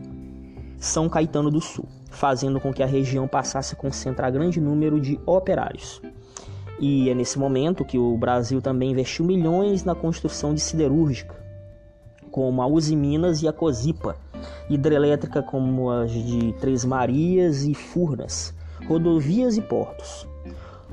São 0.76 1.08
Caetano 1.08 1.50
do 1.50 1.60
Sul, 1.60 1.86
fazendo 2.16 2.58
com 2.58 2.72
que 2.72 2.82
a 2.82 2.86
região 2.86 3.28
passasse 3.28 3.74
a 3.74 3.76
concentrar 3.76 4.32
grande 4.32 4.60
número 4.60 4.98
de 4.98 5.20
operários. 5.26 6.00
E 6.80 7.08
é 7.10 7.14
nesse 7.14 7.38
momento 7.38 7.84
que 7.84 7.98
o 7.98 8.16
Brasil 8.16 8.60
também 8.60 8.90
investiu 8.90 9.24
milhões 9.24 9.84
na 9.84 9.94
construção 9.94 10.54
de 10.54 10.60
siderúrgica, 10.60 11.36
como 12.30 12.60
a 12.62 12.66
Uzi 12.66 12.96
Minas 12.96 13.42
e 13.42 13.48
a 13.48 13.52
Cosipa, 13.52 14.16
hidrelétrica 14.68 15.42
como 15.42 15.90
as 15.90 16.10
de 16.10 16.52
Três 16.54 16.84
Marias 16.84 17.64
e 17.64 17.74
Furnas, 17.74 18.54
rodovias 18.88 19.56
e 19.56 19.62
portos. 19.62 20.26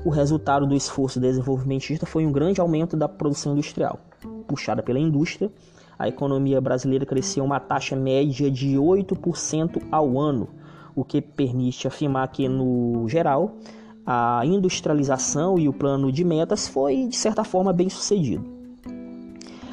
O 0.04 0.10
resultado 0.10 0.66
do 0.66 0.74
esforço 0.74 1.18
desenvolvimentista 1.18 2.04
foi 2.04 2.26
um 2.26 2.32
grande 2.32 2.60
aumento 2.60 2.96
da 2.96 3.08
produção 3.08 3.54
industrial. 3.54 3.98
Puxada 4.46 4.82
pela 4.82 4.98
indústria, 4.98 5.50
a 5.98 6.06
economia 6.06 6.60
brasileira 6.60 7.06
cresceu 7.06 7.44
uma 7.44 7.60
taxa 7.60 7.96
média 7.96 8.50
de 8.50 8.76
8% 8.76 9.82
ao 9.90 10.18
ano, 10.18 10.48
o 10.94 11.04
que 11.04 11.20
permite 11.20 11.86
afirmar 11.86 12.28
que, 12.28 12.48
no 12.48 13.08
geral, 13.08 13.56
a 14.06 14.42
industrialização 14.44 15.58
e 15.58 15.68
o 15.68 15.72
plano 15.72 16.12
de 16.12 16.24
metas 16.24 16.68
foi, 16.68 17.06
de 17.06 17.16
certa 17.16 17.42
forma, 17.44 17.72
bem 17.72 17.88
sucedido. 17.88 18.44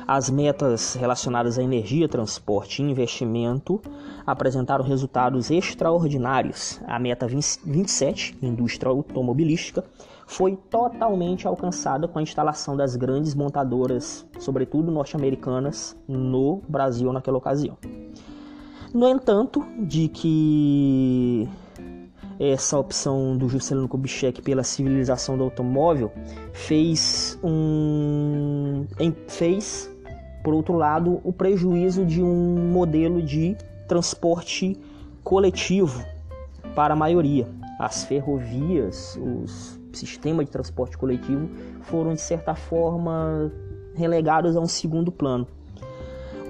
As 0.07 0.29
metas 0.29 0.95
relacionadas 0.95 1.57
à 1.57 1.63
energia, 1.63 2.07
transporte 2.07 2.81
e 2.81 2.85
investimento 2.85 3.79
apresentaram 4.25 4.83
resultados 4.83 5.49
extraordinários. 5.49 6.81
A 6.85 6.99
meta 6.99 7.27
27, 7.27 8.37
indústria 8.41 8.89
automobilística, 8.91 9.83
foi 10.27 10.57
totalmente 10.69 11.47
alcançada 11.47 12.07
com 12.07 12.19
a 12.19 12.21
instalação 12.21 12.75
das 12.75 12.95
grandes 12.95 13.35
montadoras, 13.35 14.25
sobretudo 14.39 14.91
norte-americanas, 14.91 15.95
no 16.07 16.61
Brasil 16.67 17.11
naquela 17.13 17.37
ocasião. 17.37 17.77
No 18.93 19.07
entanto, 19.07 19.65
de 19.79 20.07
que 20.07 21.47
essa 22.39 22.77
opção 22.77 23.37
do 23.37 23.47
Juscelino 23.47 23.87
Kubitschek 23.87 24.41
pela 24.41 24.63
civilização 24.63 25.37
do 25.37 25.43
automóvel 25.43 26.11
fez 26.53 27.39
um 27.43 28.85
fez 29.27 29.89
por 30.43 30.53
outro 30.53 30.75
lado, 30.75 31.21
o 31.23 31.31
prejuízo 31.31 32.03
de 32.03 32.21
um 32.21 32.71
modelo 32.71 33.21
de 33.21 33.55
transporte 33.87 34.77
coletivo 35.23 36.03
para 36.75 36.93
a 36.93 36.97
maioria. 36.97 37.47
As 37.79 38.03
ferrovias, 38.03 39.17
os 39.21 39.79
sistemas 39.93 40.45
de 40.45 40.51
transporte 40.51 40.97
coletivo 40.97 41.49
foram 41.81 42.13
de 42.13 42.21
certa 42.21 42.55
forma 42.55 43.51
relegados 43.93 44.55
a 44.55 44.59
um 44.59 44.67
segundo 44.67 45.11
plano. 45.11 45.47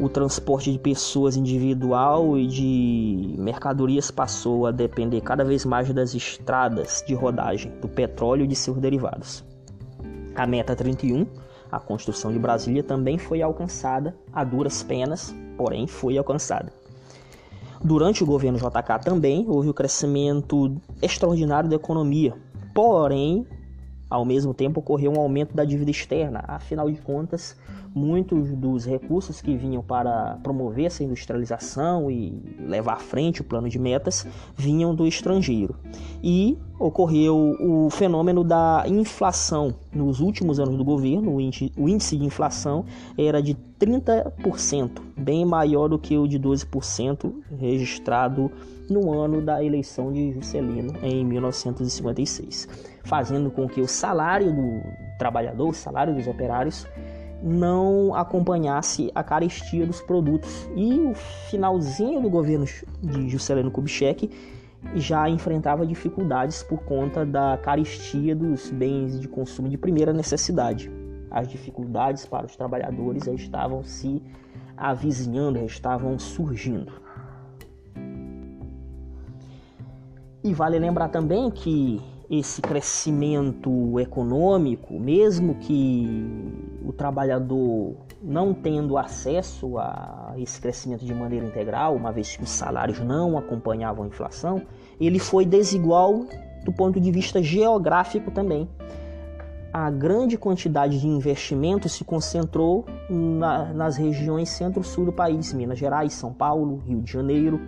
O 0.02 0.10
transporte 0.10 0.72
de 0.72 0.80
pessoas 0.80 1.38
individual 1.38 2.38
e 2.38 2.48
de 2.48 3.36
mercadorias 3.38 4.10
passou 4.10 4.66
a 4.66 4.72
depender 4.72 5.22
cada 5.22 5.46
vez 5.46 5.64
mais 5.64 5.94
das 5.94 6.16
estradas 6.16 7.04
de 7.08 7.14
rodagem, 7.14 7.72
do 7.80 7.88
petróleo 7.88 8.44
e 8.44 8.48
de 8.48 8.56
seus 8.56 8.78
derivados. 8.80 9.44
A 10.36 10.48
meta 10.48 10.76
31 10.76 11.28
a 11.72 11.80
construção 11.80 12.34
de 12.34 12.38
Brasília 12.38 12.84
também 12.84 13.18
foi 13.18 13.42
alcançada 13.42 14.14
a 14.34 14.44
duras 14.44 14.84
penas, 14.84 15.34
porém 15.56 15.88
foi 15.88 16.18
alcançada. 16.18 16.74
Durante 17.82 18.24
o 18.24 18.28
governo 18.28 18.60
JK 18.60 19.00
também 19.06 19.46
houve 19.48 19.70
o 19.70 19.74
crescimento 19.74 20.76
extraordinário 21.02 21.70
da 21.70 21.78
economia, 21.78 22.36
porém, 22.76 23.48
ao 24.12 24.26
mesmo 24.26 24.54
tempo 24.54 24.82
ocorreu 24.82 25.14
um 25.14 25.20
aumento 25.20 25.56
da 25.56 25.64
dívida 25.64 25.90
externa. 25.90 26.44
Afinal 26.46 26.92
de 26.92 27.00
contas, 27.02 27.56
muitos 27.96 28.52
dos 28.52 28.86
recursos 28.86 29.42
que 29.42 29.56
vinham 29.56 29.82
para 29.82 30.38
promover 30.44 30.86
essa 30.86 31.02
industrialização 31.02 32.12
e 32.12 32.38
levar 32.60 32.96
à 32.96 33.00
frente 33.00 33.40
o 33.40 33.44
plano 33.46 33.70
de 33.70 33.80
metas 33.80 34.28
vinham 34.54 34.94
do 34.94 35.08
estrangeiro. 35.08 35.76
E 36.22 36.58
ocorreu 36.78 37.56
o 37.60 37.90
fenômeno 37.90 38.44
da 38.44 38.84
inflação. 38.86 39.74
Nos 39.94 40.20
últimos 40.20 40.60
anos 40.60 40.76
do 40.76 40.84
governo, 40.84 41.36
o 41.36 41.90
índice 41.90 42.18
de 42.18 42.26
inflação 42.26 42.84
era 43.18 43.42
de 43.42 43.56
30%, 43.80 45.02
bem 45.18 45.46
maior 45.46 45.88
do 45.88 45.98
que 45.98 46.18
o 46.18 46.28
de 46.28 46.38
12% 46.38 47.34
registrado 47.58 48.52
no 48.90 49.12
ano 49.14 49.42
da 49.42 49.64
eleição 49.64 50.12
de 50.12 50.34
Juscelino 50.34 50.94
em 51.02 51.26
1956, 51.26 52.68
fazendo 53.04 53.52
com 53.52 53.68
que 53.68 53.82
o 53.82 53.88
salário 53.88 54.52
do 54.54 54.82
trabalhador, 55.18 55.70
o 55.70 55.74
salário 55.74 56.14
dos 56.14 56.28
operários, 56.28 56.88
não 57.44 58.14
acompanhasse 58.14 59.12
a 59.16 59.24
carestia 59.24 59.86
dos 59.86 60.02
produtos. 60.02 60.70
E 60.76 61.00
o 61.00 61.14
finalzinho 61.50 62.22
do 62.22 62.30
governo 62.30 62.66
de 63.02 63.30
Juscelino 63.30 63.72
Kubitschek 63.72 64.30
já 64.96 65.30
enfrentava 65.30 65.86
dificuldades 65.86 66.64
por 66.64 66.80
conta 66.84 67.26
da 67.26 67.58
carestia 67.58 68.36
dos 68.36 68.70
bens 68.70 69.20
de 69.20 69.28
consumo 69.28 69.70
de 69.70 69.78
primeira 69.78 70.14
necessidade. 70.14 70.92
As 71.30 71.48
dificuldades 71.48 72.26
para 72.26 72.46
os 72.46 72.56
trabalhadores 72.56 73.24
já 73.24 73.32
estavam 73.32 73.84
se 73.84 74.22
avizinhando, 74.76 75.60
já 75.60 75.66
estavam 75.66 76.18
surgindo. 76.18 76.92
E 80.44 80.54
vale 80.54 80.80
lembrar 80.80 81.10
também 81.10 81.52
que 81.52 82.02
esse 82.32 82.62
crescimento 82.62 84.00
econômico, 84.00 84.98
mesmo 84.98 85.56
que 85.56 86.34
o 86.82 86.94
trabalhador 86.94 87.98
não 88.24 88.54
tendo 88.54 88.98
acesso 88.98 89.78
a 89.78 90.34
esse 90.38 90.62
crescimento 90.62 91.04
de 91.04 91.14
maneira 91.14 91.46
integral, 91.46 91.94
uma 91.94 92.10
vez 92.10 92.38
que 92.38 92.44
os 92.44 92.50
salários 92.50 93.02
não 93.02 93.38
acompanhavam 93.38 94.06
a 94.06 94.08
inflação, 94.08 94.62
ele 94.98 95.20
foi 95.20 95.46
desigual 95.46 96.26
do 96.64 96.72
ponto 96.72 97.02
de 97.02 97.12
vista 97.12 97.44
geográfico 97.44 98.32
também. 98.32 98.70
A 99.74 99.92
grande 99.92 100.38
quantidade 100.38 101.02
de 101.02 101.08
investimento 101.08 101.90
se 101.90 102.06
concentrou 102.06 102.86
na, 103.10 103.74
nas 103.74 103.98
regiões 103.98 104.48
centro-sul 104.48 105.04
do 105.04 105.12
país, 105.12 105.52
Minas 105.52 105.78
Gerais, 105.78 106.14
São 106.14 106.32
Paulo, 106.32 106.78
Rio 106.88 107.02
de 107.02 107.12
Janeiro, 107.12 107.60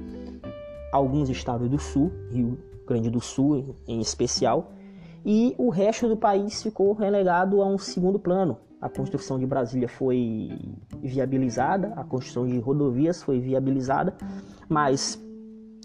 alguns 0.89 1.29
estados 1.29 1.69
do 1.69 1.79
sul, 1.79 2.13
Rio 2.31 2.57
Grande 2.85 3.09
do 3.09 3.21
Sul 3.21 3.75
em 3.87 3.99
especial, 4.01 4.71
e 5.25 5.55
o 5.57 5.69
resto 5.69 6.07
do 6.07 6.17
país 6.17 6.61
ficou 6.61 6.93
relegado 6.93 7.61
a 7.61 7.65
um 7.65 7.77
segundo 7.77 8.19
plano. 8.19 8.57
A 8.81 8.89
construção 8.89 9.39
de 9.39 9.45
Brasília 9.45 9.87
foi 9.87 10.51
viabilizada, 11.01 11.93
a 11.95 12.03
construção 12.03 12.45
de 12.45 12.59
rodovias 12.59 13.23
foi 13.23 13.39
viabilizada, 13.39 14.13
mas 14.67 15.17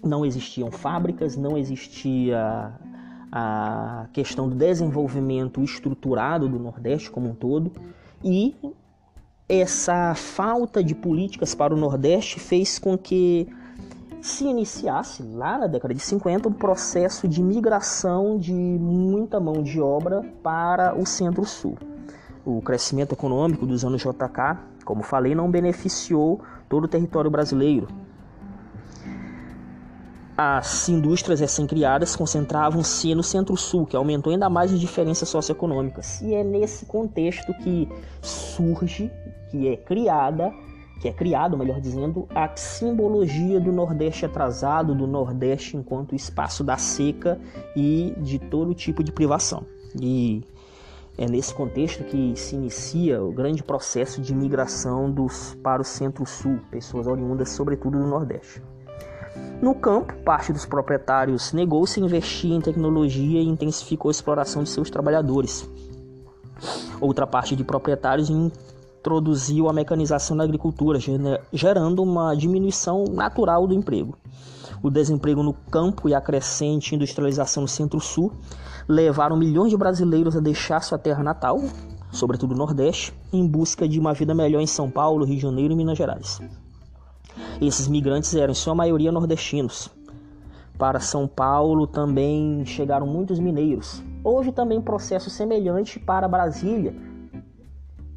não 0.03 0.25
existiam 0.25 0.69
fábricas, 0.69 1.37
não 1.37 1.57
existia 1.57 2.73
a 3.31 4.09
questão 4.11 4.49
do 4.49 4.55
desenvolvimento 4.55 5.63
estruturado 5.63 6.49
do 6.49 6.59
Nordeste 6.59 7.09
como 7.09 7.29
um 7.29 7.35
todo, 7.35 7.71
e 8.21 8.55
essa 9.47 10.13
falta 10.15 10.83
de 10.83 10.93
políticas 10.93 11.55
para 11.55 11.73
o 11.73 11.77
Nordeste 11.77 12.39
fez 12.39 12.77
com 12.77 12.97
que 12.97 13.47
se 14.21 14.45
iniciasse 14.45 15.23
lá 15.23 15.57
na 15.57 15.67
década 15.67 15.93
de 15.93 15.99
50 15.99 16.49
um 16.49 16.53
processo 16.53 17.27
de 17.27 17.41
migração 17.41 18.37
de 18.37 18.53
muita 18.53 19.39
mão 19.39 19.63
de 19.63 19.79
obra 19.79 20.23
para 20.43 20.95
o 20.95 21.05
centro-sul. 21.05 21.77
O 22.45 22.61
crescimento 22.61 23.13
econômico 23.13 23.65
dos 23.65 23.85
anos 23.85 24.01
JK, 24.01 24.57
como 24.83 25.03
falei, 25.03 25.35
não 25.35 25.49
beneficiou 25.49 26.41
todo 26.67 26.85
o 26.85 26.87
território 26.87 27.29
brasileiro. 27.29 27.87
As 30.37 30.87
indústrias 30.87 31.41
recém-criadas 31.41 32.15
concentravam-se 32.15 33.13
no 33.13 33.21
centro-sul, 33.21 33.85
que 33.85 33.95
aumentou 33.95 34.31
ainda 34.31 34.49
mais 34.49 34.71
as 34.71 34.79
diferenças 34.79 35.27
socioeconômicas. 35.27 36.21
E 36.21 36.33
é 36.33 36.43
nesse 36.45 36.85
contexto 36.85 37.53
que 37.55 37.89
surge, 38.21 39.11
que 39.51 39.67
é 39.67 39.75
criada 39.75 40.53
que 40.99 41.07
é 41.07 41.13
criado, 41.13 41.57
melhor 41.57 41.79
dizendo, 41.79 42.27
a 42.35 42.49
simbologia 42.55 43.59
do 43.59 43.71
Nordeste 43.71 44.25
atrasado, 44.25 44.93
do 44.93 45.07
Nordeste 45.07 45.77
enquanto 45.77 46.13
espaço 46.13 46.63
da 46.63 46.77
seca 46.77 47.39
e 47.75 48.13
de 48.17 48.37
todo 48.37 48.73
tipo 48.73 49.03
de 49.03 49.11
privação. 49.11 49.63
E 49.99 50.43
é 51.17 51.27
nesse 51.27 51.53
contexto 51.53 52.03
que 52.03 52.33
se 52.35 52.55
inicia 52.55 53.21
o 53.23 53.31
grande 53.31 53.63
processo 53.63 54.21
de 54.21 54.33
migração 54.33 55.09
dos, 55.09 55.55
para 55.63 55.81
o 55.81 55.85
Centro-Sul, 55.85 56.59
pessoas 56.69 57.07
oriundas 57.07 57.49
sobretudo 57.49 57.97
do 57.97 58.07
Nordeste. 58.07 58.61
No 59.61 59.75
campo, 59.75 60.13
parte 60.23 60.51
dos 60.51 60.65
proprietários 60.65 61.53
negou-se 61.53 61.99
a 61.99 62.03
investir 62.03 62.51
em 62.51 62.61
tecnologia 62.61 63.41
e 63.41 63.47
intensificou 63.47 64.09
a 64.09 64.11
exploração 64.11 64.63
de 64.63 64.69
seus 64.69 64.89
trabalhadores. 64.89 65.69
Outra 66.99 67.25
parte 67.27 67.55
de 67.55 67.63
proprietários 67.63 68.29
introduziu 68.99 69.69
a 69.69 69.73
mecanização 69.73 70.35
na 70.35 70.43
agricultura, 70.43 70.99
gerando 71.53 72.03
uma 72.03 72.35
diminuição 72.35 73.05
natural 73.05 73.65
do 73.65 73.73
emprego. 73.73 74.17
O 74.83 74.89
desemprego 74.89 75.41
no 75.41 75.53
campo 75.53 76.09
e 76.09 76.13
a 76.13 76.21
crescente 76.21 76.95
industrialização 76.95 77.61
no 77.61 77.67
Centro-Sul 77.67 78.31
levaram 78.87 79.37
milhões 79.37 79.71
de 79.71 79.77
brasileiros 79.77 80.35
a 80.35 80.39
deixar 80.39 80.81
sua 80.81 80.97
terra 80.97 81.23
natal, 81.23 81.59
sobretudo 82.11 82.53
o 82.53 82.57
Nordeste, 82.57 83.13
em 83.31 83.47
busca 83.47 83.87
de 83.87 83.99
uma 83.99 84.13
vida 84.13 84.33
melhor 84.33 84.61
em 84.61 84.67
São 84.67 84.89
Paulo, 84.89 85.25
Rio 85.25 85.35
de 85.37 85.41
Janeiro 85.41 85.73
e 85.73 85.77
Minas 85.77 85.97
Gerais. 85.97 86.39
Esses 87.61 87.87
migrantes 87.87 88.35
eram, 88.35 88.51
em 88.51 88.55
sua 88.55 88.75
maioria, 88.75 89.11
nordestinos. 89.11 89.89
Para 90.77 90.99
São 90.99 91.27
Paulo 91.27 91.85
também 91.87 92.65
chegaram 92.65 93.05
muitos 93.05 93.37
mineiros. 93.39 94.01
Houve 94.23 94.51
também 94.51 94.77
um 94.77 94.81
processo 94.81 95.29
semelhante 95.29 95.99
para 95.99 96.27
Brasília, 96.27 96.95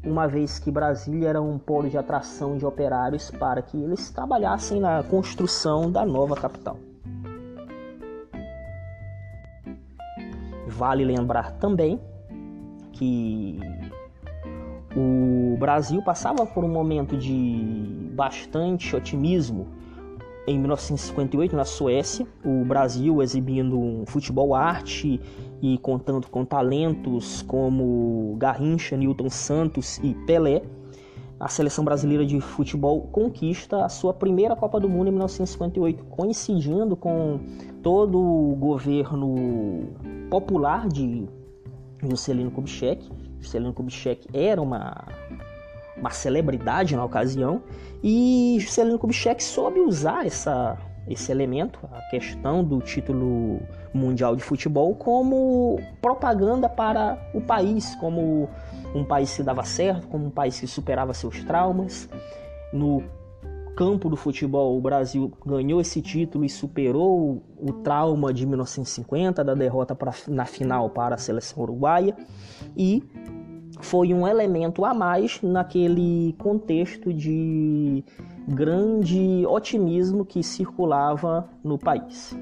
uma 0.03 0.27
vez 0.27 0.59
que 0.59 0.69
Brasília 0.69 1.29
era 1.29 1.41
um 1.41 1.57
polo 1.57 1.89
de 1.89 1.97
atração 1.97 2.57
de 2.57 2.65
operários 2.65 3.31
para 3.31 3.61
que 3.61 3.77
eles 3.77 4.09
trabalhassem 4.09 4.79
na 4.79 5.01
construção 5.03 5.89
da 5.89 6.05
nova 6.05 6.35
capital. 6.35 6.77
Vale 10.67 11.05
lembrar 11.05 11.51
também 11.53 12.01
que 12.91 13.59
o 14.95 15.55
Brasil 15.57 16.01
passava 16.03 16.45
por 16.45 16.63
um 16.63 16.69
momento 16.69 17.15
de 17.15 18.09
bastante 18.13 18.95
otimismo 18.95 19.67
em 20.45 20.59
1958 20.59 21.55
na 21.55 21.65
Suécia, 21.65 22.27
o 22.43 22.65
Brasil 22.65 23.21
exibindo 23.21 23.79
um 23.79 24.05
futebol 24.05 24.53
arte 24.53 25.19
e 25.61 25.77
contando 25.77 26.27
com 26.29 26.43
talentos 26.43 27.41
como 27.43 28.35
Garrincha, 28.37 28.97
Newton 28.97 29.29
Santos 29.29 29.99
e 29.99 30.13
Pelé, 30.25 30.63
a 31.39 31.47
seleção 31.47 31.83
brasileira 31.83 32.25
de 32.25 32.39
futebol 32.39 33.01
conquista 33.11 33.85
a 33.85 33.89
sua 33.89 34.13
primeira 34.13 34.55
Copa 34.55 34.79
do 34.79 34.87
Mundo 34.87 35.07
em 35.07 35.11
1958, 35.11 36.05
coincidindo 36.05 36.95
com 36.95 37.39
todo 37.81 38.17
o 38.17 38.55
governo 38.55 39.89
popular 40.29 40.87
de 40.87 41.27
Juscelino 42.01 42.51
Kubitschek. 42.51 43.09
Juscelino 43.39 43.73
Kubitschek 43.73 44.27
era 44.33 44.61
uma, 44.61 45.05
uma 45.97 46.09
celebridade 46.09 46.95
na 46.95 47.03
ocasião 47.03 47.61
e 48.03 48.57
Juscelino 48.59 48.99
Kubitschek 48.99 49.43
soube 49.43 49.79
usar 49.79 50.25
essa 50.25 50.77
esse 51.07 51.31
elemento, 51.31 51.79
a 51.91 52.01
questão 52.09 52.63
do 52.63 52.79
título 52.79 53.61
mundial 53.93 54.35
de 54.35 54.43
futebol, 54.43 54.95
como 54.95 55.79
propaganda 56.01 56.69
para 56.69 57.17
o 57.33 57.41
país, 57.41 57.93
como 57.95 58.49
um 58.95 59.03
país 59.03 59.35
que 59.35 59.43
dava 59.43 59.63
certo, 59.63 60.07
como 60.07 60.27
um 60.27 60.29
país 60.29 60.59
que 60.59 60.67
superava 60.67 61.13
seus 61.13 61.43
traumas. 61.43 62.07
No 62.71 63.03
campo 63.75 64.09
do 64.09 64.15
futebol, 64.15 64.77
o 64.77 64.81
Brasil 64.81 65.31
ganhou 65.45 65.81
esse 65.81 66.01
título 66.01 66.45
e 66.45 66.49
superou 66.49 67.43
o 67.57 67.73
trauma 67.73 68.33
de 68.33 68.45
1950, 68.45 69.43
da 69.43 69.53
derrota 69.53 69.95
pra, 69.95 70.13
na 70.27 70.45
final 70.45 70.89
para 70.89 71.15
a 71.15 71.17
seleção 71.17 71.63
uruguaia, 71.63 72.15
e 72.77 73.03
foi 73.83 74.13
um 74.13 74.27
elemento 74.27 74.85
a 74.85 74.93
mais 74.93 75.41
naquele 75.41 76.33
contexto 76.39 77.13
de 77.13 78.03
grande 78.47 79.45
otimismo 79.45 80.25
que 80.25 80.41
circulava 80.41 81.47
no 81.63 81.77
país. 81.77 82.35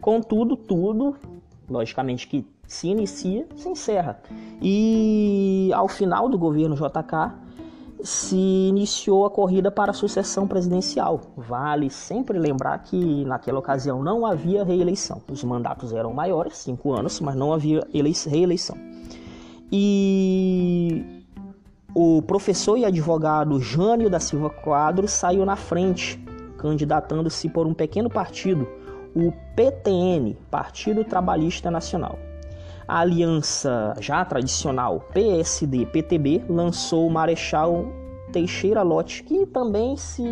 Contudo, 0.00 0.56
tudo, 0.56 1.16
logicamente 1.68 2.26
que 2.26 2.44
se 2.66 2.88
inicia, 2.88 3.46
se 3.56 3.68
encerra. 3.68 4.20
E 4.60 5.70
ao 5.72 5.88
final 5.88 6.28
do 6.28 6.36
governo 6.36 6.74
JK, 6.74 7.32
se 8.02 8.36
iniciou 8.36 9.24
a 9.26 9.30
corrida 9.30 9.70
para 9.70 9.90
a 9.90 9.94
sucessão 9.94 10.46
presidencial. 10.46 11.20
Vale 11.36 11.90
sempre 11.90 12.38
lembrar 12.38 12.78
que 12.78 13.24
naquela 13.24 13.58
ocasião 13.58 14.02
não 14.02 14.24
havia 14.24 14.64
reeleição. 14.64 15.20
Os 15.30 15.42
mandatos 15.42 15.92
eram 15.92 16.12
maiores, 16.12 16.58
cinco 16.58 16.92
anos, 16.92 17.20
mas 17.20 17.34
não 17.34 17.52
havia 17.52 17.86
reeleição. 17.92 18.76
E 19.70 21.24
o 21.94 22.22
professor 22.22 22.78
e 22.78 22.84
advogado 22.84 23.60
Jânio 23.60 24.08
da 24.08 24.20
Silva 24.20 24.48
Quadros 24.48 25.10
saiu 25.10 25.44
na 25.44 25.56
frente, 25.56 26.18
candidatando-se 26.56 27.48
por 27.48 27.66
um 27.66 27.74
pequeno 27.74 28.08
partido, 28.08 28.66
o 29.14 29.32
PTN, 29.54 30.36
Partido 30.50 31.04
Trabalhista 31.04 31.70
Nacional. 31.70 32.18
A 32.86 33.00
aliança 33.00 33.94
já 34.00 34.24
tradicional 34.24 35.00
PSD-PTB 35.12 36.44
lançou 36.48 37.06
o 37.06 37.10
Marechal 37.10 37.86
Teixeira 38.32 38.82
Lott, 38.82 39.22
que 39.24 39.44
também 39.46 39.96
se 39.96 40.24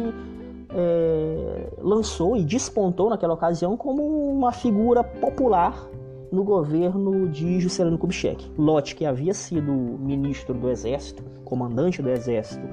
é, 0.71 1.69
lançou 1.79 2.37
e 2.37 2.43
despontou 2.43 3.11
naquela 3.11 3.35
ocasião 3.35 3.77
como 3.77 4.03
uma 4.31 4.53
figura 4.53 5.05
popular 5.05 5.89
no 6.31 6.45
governo 6.45 7.29
de 7.29 7.59
Juscelino 7.61 7.99
Kubitschek. 7.99 8.51
Lott, 8.59 8.95
que 8.95 9.05
havia 9.05 9.35
sido 9.35 9.73
ministro 9.73 10.55
do 10.55 10.71
Exército, 10.71 11.25
comandante 11.45 12.01
do 12.03 12.11
Exército, 12.11 12.67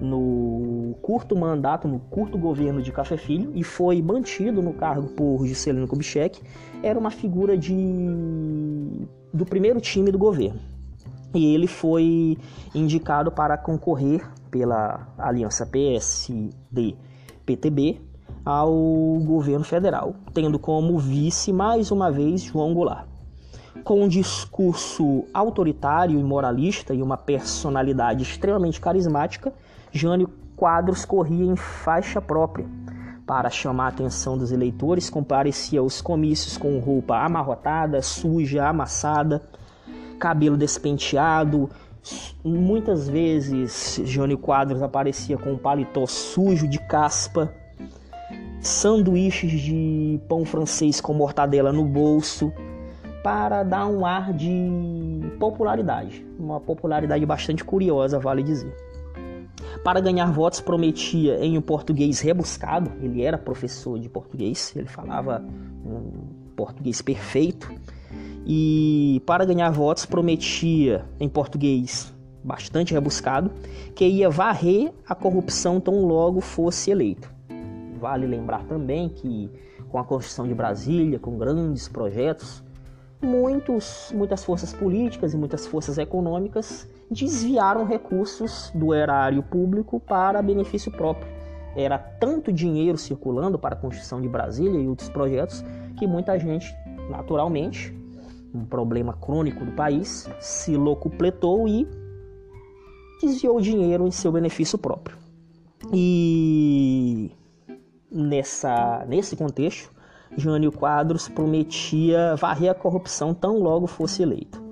no 0.00 0.94
curto 1.02 1.36
mandato, 1.36 1.88
no 1.88 1.98
curto 1.98 2.38
governo 2.38 2.80
de 2.82 2.92
Café 2.92 3.16
Filho, 3.16 3.50
e 3.54 3.64
foi 3.64 4.02
mantido 4.02 4.62
no 4.62 4.72
cargo 4.72 5.08
por 5.08 5.44
Juscelino 5.46 5.88
Kubitschek, 5.88 6.40
era 6.82 6.98
uma 6.98 7.10
figura 7.10 7.56
de 7.56 7.74
do 9.32 9.44
primeiro 9.44 9.80
time 9.80 10.10
do 10.10 10.18
governo. 10.18 10.60
E 11.34 11.54
ele 11.54 11.66
foi 11.66 12.38
indicado 12.74 13.30
para 13.30 13.58
concorrer 13.58 14.26
pela 14.50 15.06
aliança 15.18 15.66
PSD-PTB 15.66 18.07
ao 18.44 18.72
governo 19.24 19.64
federal, 19.64 20.14
tendo 20.32 20.58
como 20.58 20.98
vice 20.98 21.52
mais 21.52 21.90
uma 21.90 22.10
vez 22.10 22.42
João 22.42 22.74
Goulart. 22.74 23.06
Com 23.84 24.02
um 24.02 24.08
discurso 24.08 25.24
autoritário 25.32 26.18
e 26.18 26.22
moralista 26.22 26.94
e 26.94 27.02
uma 27.02 27.16
personalidade 27.16 28.22
extremamente 28.22 28.80
carismática, 28.80 29.52
Jânio 29.92 30.30
Quadros 30.56 31.04
corria 31.04 31.44
em 31.44 31.56
faixa 31.56 32.20
própria. 32.20 32.66
Para 33.26 33.50
chamar 33.50 33.84
a 33.84 33.88
atenção 33.88 34.36
dos 34.36 34.50
eleitores, 34.50 35.10
comparecia 35.10 35.80
aos 35.80 36.00
comícios 36.00 36.56
com 36.56 36.78
roupa 36.78 37.18
amarrotada, 37.18 38.00
suja, 38.02 38.66
amassada, 38.66 39.42
cabelo 40.18 40.56
despenteado. 40.56 41.70
Muitas 42.42 43.08
vezes 43.08 44.00
Jânio 44.04 44.38
Quadros 44.38 44.82
aparecia 44.82 45.36
com 45.36 45.52
um 45.52 45.58
paletó 45.58 46.06
sujo 46.06 46.66
de 46.66 46.78
caspa 46.78 47.52
sanduíches 48.60 49.60
de 49.60 50.20
pão 50.28 50.44
francês 50.44 51.00
com 51.00 51.14
mortadela 51.14 51.72
no 51.72 51.84
bolso 51.84 52.52
para 53.22 53.62
dar 53.62 53.86
um 53.86 54.06
ar 54.06 54.32
de 54.32 55.20
popularidade, 55.38 56.24
uma 56.38 56.60
popularidade 56.60 57.24
bastante 57.26 57.64
curiosa, 57.64 58.18
vale 58.18 58.42
dizer. 58.42 58.74
Para 59.84 60.00
ganhar 60.00 60.30
votos 60.32 60.60
prometia 60.60 61.38
em 61.44 61.56
um 61.56 61.60
português 61.60 62.20
rebuscado, 62.20 62.92
ele 63.00 63.22
era 63.22 63.38
professor 63.38 63.98
de 63.98 64.08
português, 64.08 64.72
ele 64.74 64.88
falava 64.88 65.44
um 65.84 66.54
português 66.56 67.00
perfeito. 67.00 67.72
E 68.46 69.22
para 69.26 69.44
ganhar 69.44 69.70
votos 69.70 70.06
prometia 70.06 71.04
em 71.20 71.28
português 71.28 72.12
bastante 72.42 72.94
rebuscado 72.94 73.50
que 73.94 74.06
ia 74.06 74.30
varrer 74.30 74.92
a 75.06 75.14
corrupção 75.14 75.80
tão 75.80 76.06
logo 76.06 76.40
fosse 76.40 76.90
eleito 76.90 77.37
Vale 77.98 78.26
lembrar 78.26 78.64
também 78.64 79.08
que 79.08 79.50
com 79.90 79.98
a 79.98 80.04
construção 80.04 80.46
de 80.46 80.54
Brasília, 80.54 81.18
com 81.18 81.36
grandes 81.36 81.88
projetos, 81.88 82.62
muitos, 83.20 84.12
muitas 84.14 84.44
forças 84.44 84.72
políticas 84.72 85.34
e 85.34 85.36
muitas 85.36 85.66
forças 85.66 85.98
econômicas 85.98 86.88
desviaram 87.10 87.84
recursos 87.84 88.70
do 88.74 88.94
erário 88.94 89.42
público 89.42 89.98
para 89.98 90.40
benefício 90.40 90.92
próprio. 90.92 91.26
Era 91.74 91.98
tanto 91.98 92.52
dinheiro 92.52 92.96
circulando 92.96 93.58
para 93.58 93.74
a 93.74 93.78
construção 93.78 94.20
de 94.20 94.28
Brasília 94.28 94.80
e 94.80 94.86
outros 94.86 95.08
projetos 95.08 95.64
que 95.96 96.06
muita 96.06 96.38
gente, 96.38 96.72
naturalmente, 97.10 97.92
um 98.54 98.64
problema 98.64 99.12
crônico 99.12 99.64
do 99.64 99.72
país, 99.72 100.28
se 100.40 100.76
locupletou 100.76 101.68
e 101.68 101.86
desviou 103.20 103.58
o 103.58 103.60
dinheiro 103.60 104.06
em 104.06 104.10
seu 104.10 104.30
benefício 104.30 104.78
próprio. 104.78 105.16
E 105.92 107.30
nessa, 108.10 109.04
nesse 109.08 109.36
contexto, 109.36 109.90
Jânio 110.36 110.70
Quadros 110.70 111.28
prometia 111.28 112.36
varrer 112.36 112.70
a 112.70 112.74
corrupção 112.74 113.34
tão 113.34 113.58
logo 113.58 113.86
fosse 113.86 114.22
eleito. 114.22 114.62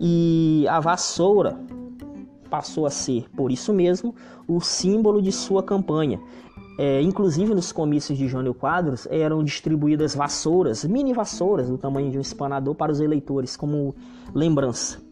E 0.00 0.66
a 0.68 0.80
vassoura 0.80 1.58
passou 2.50 2.86
a 2.86 2.90
ser, 2.90 3.30
por 3.36 3.50
isso 3.50 3.72
mesmo, 3.72 4.14
o 4.46 4.60
símbolo 4.60 5.22
de 5.22 5.32
sua 5.32 5.62
campanha. 5.62 6.20
É, 6.78 7.02
inclusive 7.02 7.54
nos 7.54 7.70
comícios 7.70 8.16
de 8.16 8.26
Jânio 8.26 8.54
Quadros 8.54 9.06
eram 9.10 9.44
distribuídas 9.44 10.14
vassouras, 10.14 10.84
mini 10.84 11.12
vassouras 11.12 11.68
do 11.68 11.76
tamanho 11.76 12.10
de 12.10 12.18
um 12.18 12.20
espanador 12.20 12.74
para 12.74 12.90
os 12.90 13.00
eleitores, 13.00 13.56
como 13.56 13.94
lembrança. 14.34 15.11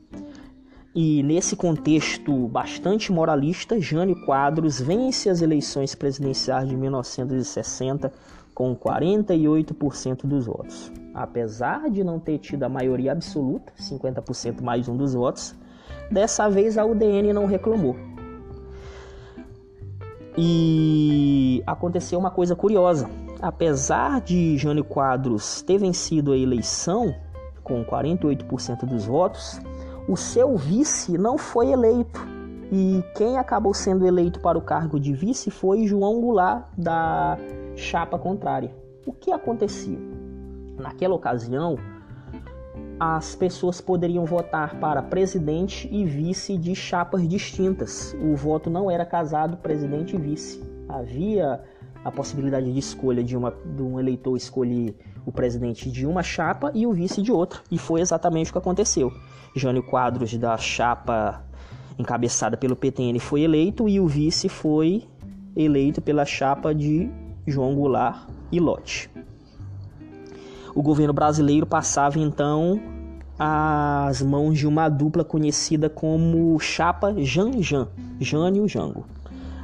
E 0.95 1.23
nesse 1.23 1.55
contexto 1.55 2.49
bastante 2.49 3.13
moralista, 3.13 3.81
Jânio 3.81 4.25
Quadros 4.25 4.81
vence 4.81 5.31
as 5.31 5.41
eleições 5.41 5.95
presidenciais 5.95 6.69
de 6.69 6.77
1960 6.77 8.13
com 8.53 8.75
48% 8.75 10.27
dos 10.27 10.47
votos. 10.47 10.91
Apesar 11.15 11.89
de 11.89 12.03
não 12.03 12.19
ter 12.19 12.39
tido 12.39 12.65
a 12.65 12.69
maioria 12.69 13.13
absoluta, 13.13 13.73
50% 13.79 14.61
mais 14.63 14.89
um 14.89 14.97
dos 14.97 15.15
votos, 15.15 15.55
dessa 16.11 16.51
vez 16.51 16.77
a 16.77 16.85
UDN 16.85 17.33
não 17.33 17.47
reclamou. 17.47 17.95
E 20.37 21.63
aconteceu 21.67 22.19
uma 22.19 22.33
coisa 22.33 22.57
curiosa. 22.57 23.09
Apesar 23.41 24.21
de 24.21 24.59
Jânio 24.59 24.85
Quadros 24.85 25.63
ter 25.63 25.79
vencido 25.79 26.33
a 26.33 26.37
eleição 26.37 27.15
com 27.63 27.85
48% 27.85 28.85
dos 28.85 29.07
votos, 29.07 29.61
o 30.11 30.17
seu 30.17 30.57
vice 30.57 31.17
não 31.17 31.39
foi 31.39 31.71
eleito. 31.71 32.21
E 32.73 33.03
quem 33.17 33.39
acabou 33.39 33.73
sendo 33.73 34.05
eleito 34.05 34.41
para 34.41 34.59
o 34.59 34.61
cargo 34.61 34.99
de 34.99 35.13
vice 35.13 35.53
foi 35.53 35.87
João 35.87 36.21
Goulart, 36.21 36.67
da 36.77 37.39
chapa 37.77 38.19
contrária. 38.19 38.75
O 39.07 39.13
que 39.13 39.31
acontecia? 39.31 39.99
Naquela 40.77 41.15
ocasião, 41.15 41.77
as 42.99 43.37
pessoas 43.37 43.81
poderiam 43.81 44.25
votar 44.25 44.81
para 44.81 45.01
presidente 45.01 45.89
e 45.93 46.05
vice 46.05 46.59
de 46.59 46.75
chapas 46.75 47.29
distintas. 47.29 48.13
O 48.21 48.35
voto 48.35 48.69
não 48.69 48.91
era 48.91 49.07
casado 49.07 49.59
presidente 49.59 50.17
e 50.17 50.19
vice. 50.19 50.61
Havia 50.89 51.63
a 52.05 52.11
possibilidade 52.11 52.73
de 52.73 52.79
escolha 52.79 53.23
de, 53.23 53.37
uma, 53.37 53.53
de 53.65 53.83
um 53.83 53.99
eleitor 53.99 54.37
escolher 54.37 54.97
o 55.25 55.33
presidente 55.33 55.91
de 55.91 56.07
uma 56.07 56.23
chapa 56.23 56.71
e 56.75 56.87
o 56.87 56.93
vice 56.93 57.21
de 57.23 57.31
outra. 57.31 57.61
E 57.71 57.79
foi 57.79 58.01
exatamente 58.01 58.51
o 58.51 58.53
que 58.53 58.59
aconteceu. 58.59 59.13
Jânio 59.55 59.83
Quadros, 59.83 60.37
da 60.37 60.57
chapa 60.57 61.45
encabeçada 61.99 62.57
pelo 62.57 62.77
PTN, 62.77 63.19
foi 63.19 63.43
eleito 63.43 63.89
e 63.89 64.01
o 64.01 64.07
vice 64.07 64.49
foi 64.49 65.05
eleito 65.55 66.01
pela 66.01 66.25
chapa 66.25 66.75
de 66.75 67.11
João 67.47 67.75
Goulart 67.75 68.29
e 68.51 68.59
Lote. 68.59 69.11
O 70.75 70.83
governo 70.83 71.13
brasileiro 71.13 71.67
passava 71.67 72.19
então 72.19 72.81
às 73.39 74.23
mãos 74.23 74.59
de 74.59 74.67
uma 74.67 74.89
dupla 74.89 75.25
conhecida 75.25 75.91
como 75.91 76.59
chapa 76.61 77.15
Jan-Jan, 77.19 77.89
Jânio 78.21 78.69
Jango. 78.69 79.05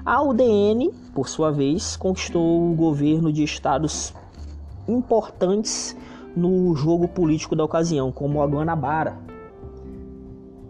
A 0.06 0.22
UDN, 0.22 0.92
por 1.12 1.28
sua 1.28 1.50
vez, 1.50 1.96
conquistou 1.96 2.70
o 2.70 2.76
governo 2.76 3.32
de 3.32 3.42
estados 3.42 4.14
importantes 4.86 5.96
no 6.36 6.76
jogo 6.76 7.08
político 7.08 7.56
da 7.56 7.64
ocasião, 7.64 8.12
como 8.12 8.40
a 8.40 8.46
Guanabara. 8.46 9.18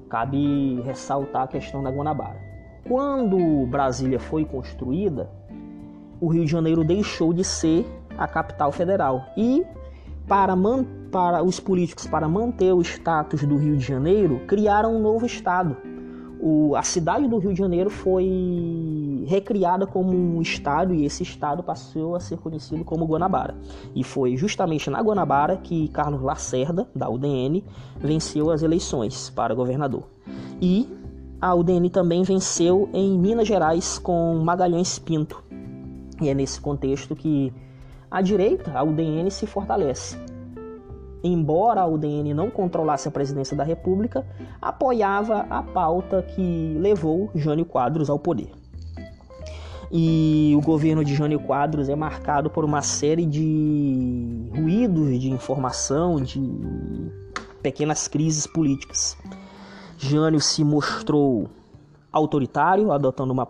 Cabe 0.08 0.80
ressaltar 0.86 1.42
a 1.42 1.48
questão 1.48 1.82
da 1.82 1.90
Guanabara. 1.90 2.40
Quando 2.88 3.66
Brasília 3.66 4.18
foi 4.18 4.46
construída, 4.46 5.28
o 6.18 6.28
Rio 6.28 6.46
de 6.46 6.50
Janeiro 6.50 6.82
deixou 6.82 7.34
de 7.34 7.44
ser 7.44 7.86
a 8.16 8.26
capital 8.26 8.72
federal. 8.72 9.22
E 9.36 9.66
para, 10.26 10.54
para 11.12 11.42
os 11.42 11.60
políticos, 11.60 12.06
para 12.06 12.26
manter 12.26 12.72
o 12.72 12.80
status 12.80 13.42
do 13.42 13.58
Rio 13.58 13.76
de 13.76 13.84
Janeiro, 13.84 14.40
criaram 14.46 14.96
um 14.96 15.02
novo 15.02 15.26
estado. 15.26 15.76
O, 16.48 16.76
a 16.76 16.82
cidade 16.84 17.26
do 17.26 17.38
Rio 17.38 17.52
de 17.52 17.58
Janeiro 17.58 17.90
foi 17.90 19.24
recriada 19.26 19.84
como 19.84 20.12
um 20.12 20.40
estado 20.40 20.94
e 20.94 21.04
esse 21.04 21.24
estado 21.24 21.60
passou 21.60 22.14
a 22.14 22.20
ser 22.20 22.38
conhecido 22.38 22.84
como 22.84 23.04
Guanabara. 23.04 23.56
E 23.96 24.04
foi 24.04 24.36
justamente 24.36 24.88
na 24.88 25.00
Guanabara 25.02 25.56
que 25.56 25.88
Carlos 25.88 26.22
Lacerda, 26.22 26.88
da 26.94 27.10
UDN, 27.10 27.64
venceu 27.98 28.52
as 28.52 28.62
eleições 28.62 29.28
para 29.28 29.56
governador. 29.56 30.04
E 30.62 30.88
a 31.40 31.52
UDN 31.52 31.90
também 31.90 32.22
venceu 32.22 32.88
em 32.94 33.18
Minas 33.18 33.48
Gerais 33.48 33.98
com 33.98 34.36
Magalhães 34.36 35.00
Pinto, 35.00 35.42
e 36.22 36.28
é 36.28 36.34
nesse 36.34 36.60
contexto 36.60 37.16
que 37.16 37.52
a 38.08 38.22
direita, 38.22 38.70
a 38.72 38.84
UDN, 38.84 39.32
se 39.32 39.48
fortalece. 39.48 40.16
Embora 41.26 41.80
a 41.80 41.86
UDN 41.86 42.32
não 42.32 42.50
controlasse 42.50 43.08
a 43.08 43.10
presidência 43.10 43.56
da 43.56 43.64
República, 43.64 44.24
apoiava 44.62 45.40
a 45.50 45.60
pauta 45.60 46.22
que 46.22 46.76
levou 46.78 47.30
Jânio 47.34 47.64
Quadros 47.64 48.08
ao 48.08 48.16
poder. 48.16 48.52
E 49.90 50.54
o 50.56 50.60
governo 50.60 51.04
de 51.04 51.16
Jânio 51.16 51.40
Quadros 51.40 51.88
é 51.88 51.96
marcado 51.96 52.48
por 52.48 52.64
uma 52.64 52.80
série 52.80 53.26
de 53.26 54.50
ruídos 54.54 55.20
de 55.20 55.28
informação, 55.28 56.20
de 56.20 56.40
pequenas 57.60 58.06
crises 58.06 58.46
políticas. 58.46 59.16
Jânio 59.98 60.40
se 60.40 60.62
mostrou 60.62 61.48
autoritário, 62.12 62.92
adotando 62.92 63.32
uma 63.32 63.48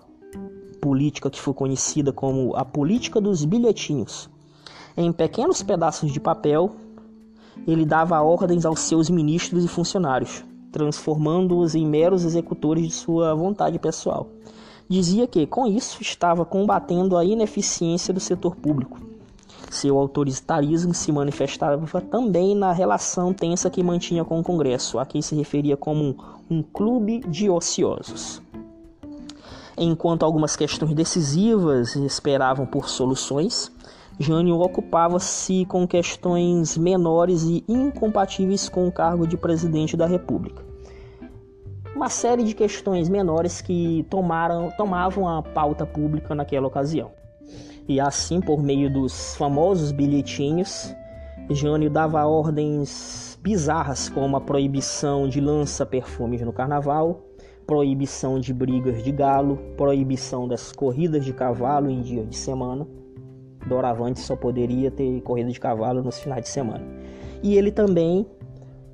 política 0.80 1.28
que 1.28 1.40
foi 1.40 1.52
conhecida 1.52 2.10
como 2.10 2.56
a 2.56 2.64
política 2.64 3.20
dos 3.20 3.44
bilhetinhos. 3.44 4.30
Em 4.96 5.12
pequenos 5.12 5.62
pedaços 5.62 6.10
de 6.10 6.18
papel, 6.18 6.74
ele 7.66 7.84
dava 7.84 8.20
ordens 8.20 8.64
aos 8.64 8.80
seus 8.80 9.08
ministros 9.08 9.64
e 9.64 9.68
funcionários, 9.68 10.44
transformando-os 10.72 11.74
em 11.74 11.86
meros 11.86 12.24
executores 12.24 12.86
de 12.86 12.92
sua 12.92 13.34
vontade 13.34 13.78
pessoal. 13.78 14.28
Dizia 14.88 15.26
que, 15.26 15.46
com 15.46 15.66
isso, 15.66 16.00
estava 16.00 16.44
combatendo 16.44 17.16
a 17.16 17.24
ineficiência 17.24 18.14
do 18.14 18.20
setor 18.20 18.56
público. 18.56 18.98
Seu 19.70 19.98
autoritarismo 19.98 20.94
se 20.94 21.10
manifestava 21.10 22.00
também 22.00 22.54
na 22.54 22.72
relação 22.72 23.32
tensa 23.32 23.68
que 23.68 23.82
mantinha 23.82 24.24
com 24.24 24.38
o 24.38 24.42
Congresso, 24.42 24.98
a 24.98 25.04
quem 25.04 25.20
se 25.20 25.34
referia 25.34 25.76
como 25.76 26.16
um 26.48 26.62
clube 26.62 27.20
de 27.28 27.50
ociosos 27.50 28.40
enquanto 29.76 30.24
algumas 30.24 30.56
questões 30.56 30.94
decisivas 30.94 31.94
esperavam 31.96 32.66
por 32.66 32.88
soluções, 32.88 33.70
Jânio 34.18 34.58
ocupava-se 34.58 35.66
com 35.66 35.86
questões 35.86 36.78
menores 36.78 37.42
e 37.42 37.62
incompatíveis 37.68 38.66
com 38.66 38.88
o 38.88 38.92
cargo 38.92 39.26
de 39.26 39.36
presidente 39.36 39.94
da 39.94 40.06
República. 40.06 40.64
Uma 41.94 42.08
série 42.08 42.42
de 42.42 42.54
questões 42.54 43.10
menores 43.10 43.60
que 43.60 44.06
tomaram, 44.08 44.70
tomavam 44.76 45.28
a 45.28 45.42
pauta 45.42 45.84
pública 45.84 46.34
naquela 46.34 46.66
ocasião. 46.66 47.10
E 47.86 48.00
assim, 48.00 48.40
por 48.40 48.62
meio 48.62 48.90
dos 48.90 49.36
famosos 49.36 49.92
bilhetinhos, 49.92 50.94
Jânio 51.50 51.90
dava 51.90 52.24
ordens 52.26 53.38
bizarras 53.42 54.08
como 54.08 54.36
a 54.36 54.40
proibição 54.40 55.28
de 55.28 55.40
lança-perfumes 55.40 56.40
no 56.40 56.52
carnaval, 56.52 57.22
proibição 57.66 58.40
de 58.40 58.52
brigas 58.52 59.04
de 59.04 59.12
galo, 59.12 59.58
proibição 59.76 60.48
das 60.48 60.72
corridas 60.72 61.24
de 61.24 61.32
cavalo 61.32 61.90
em 61.90 62.00
dias 62.00 62.28
de 62.28 62.36
semana. 62.36 62.86
Doravante 63.66 64.20
só 64.20 64.36
poderia 64.36 64.90
ter 64.90 65.20
corrida 65.22 65.50
de 65.50 65.58
cavalo 65.58 66.02
nos 66.02 66.18
finais 66.18 66.42
de 66.42 66.48
semana. 66.48 66.84
E 67.42 67.56
ele 67.56 67.70
também 67.70 68.26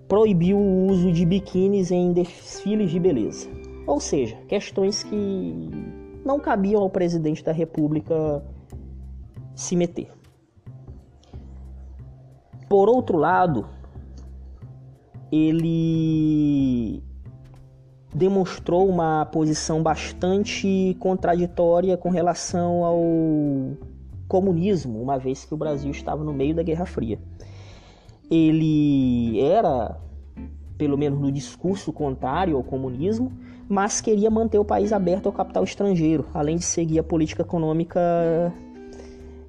proibiu 0.09 0.59
o 0.59 0.87
uso 0.87 1.13
de 1.13 1.25
biquínis 1.25 1.91
em 1.91 2.13
desfiles 2.13 2.91
de 2.91 2.99
beleza. 2.99 3.49
Ou 3.87 4.01
seja, 4.01 4.37
questões 4.49 5.03
que 5.03 5.71
não 6.25 6.39
cabiam 6.39 6.83
ao 6.83 6.91
presidente 6.91 7.43
da 7.43 7.53
República 7.53 8.43
se 9.55 9.77
meter. 9.77 10.11
Por 12.69 12.89
outro 12.89 13.19
lado, 13.19 13.67
ele 15.31 17.03
demonstrou 18.15 18.89
uma 18.89 19.27
posição 19.27 19.83
bastante 19.83 20.97
contraditória 21.01 21.97
com 21.97 22.11
relação 22.11 22.85
ao 22.85 23.01
comunismo, 24.33 25.03
uma 25.03 25.19
vez 25.19 25.45
que 25.45 25.53
o 25.53 25.59
Brasil 25.59 25.91
estava 25.91 26.25
no 26.25 26.33
meio 26.33 26.55
da 26.55 26.63
Guerra 26.63 26.87
Fria. 26.87 27.19
Ele 28.31 29.39
era, 29.39 30.01
pelo 30.79 30.97
menos 30.97 31.21
no 31.21 31.31
discurso 31.31 31.93
contrário 31.93 32.57
ao 32.57 32.65
comunismo, 32.65 33.31
mas 33.69 34.01
queria 34.01 34.31
manter 34.31 34.59
o 34.59 34.65
país 34.65 34.91
aberto 34.91 35.27
ao 35.27 35.33
capital 35.35 35.63
estrangeiro, 35.65 36.25
além 36.33 36.57
de 36.57 36.65
seguir 36.65 36.99
a 36.99 37.03
política 37.03 37.43
econômica 37.43 38.01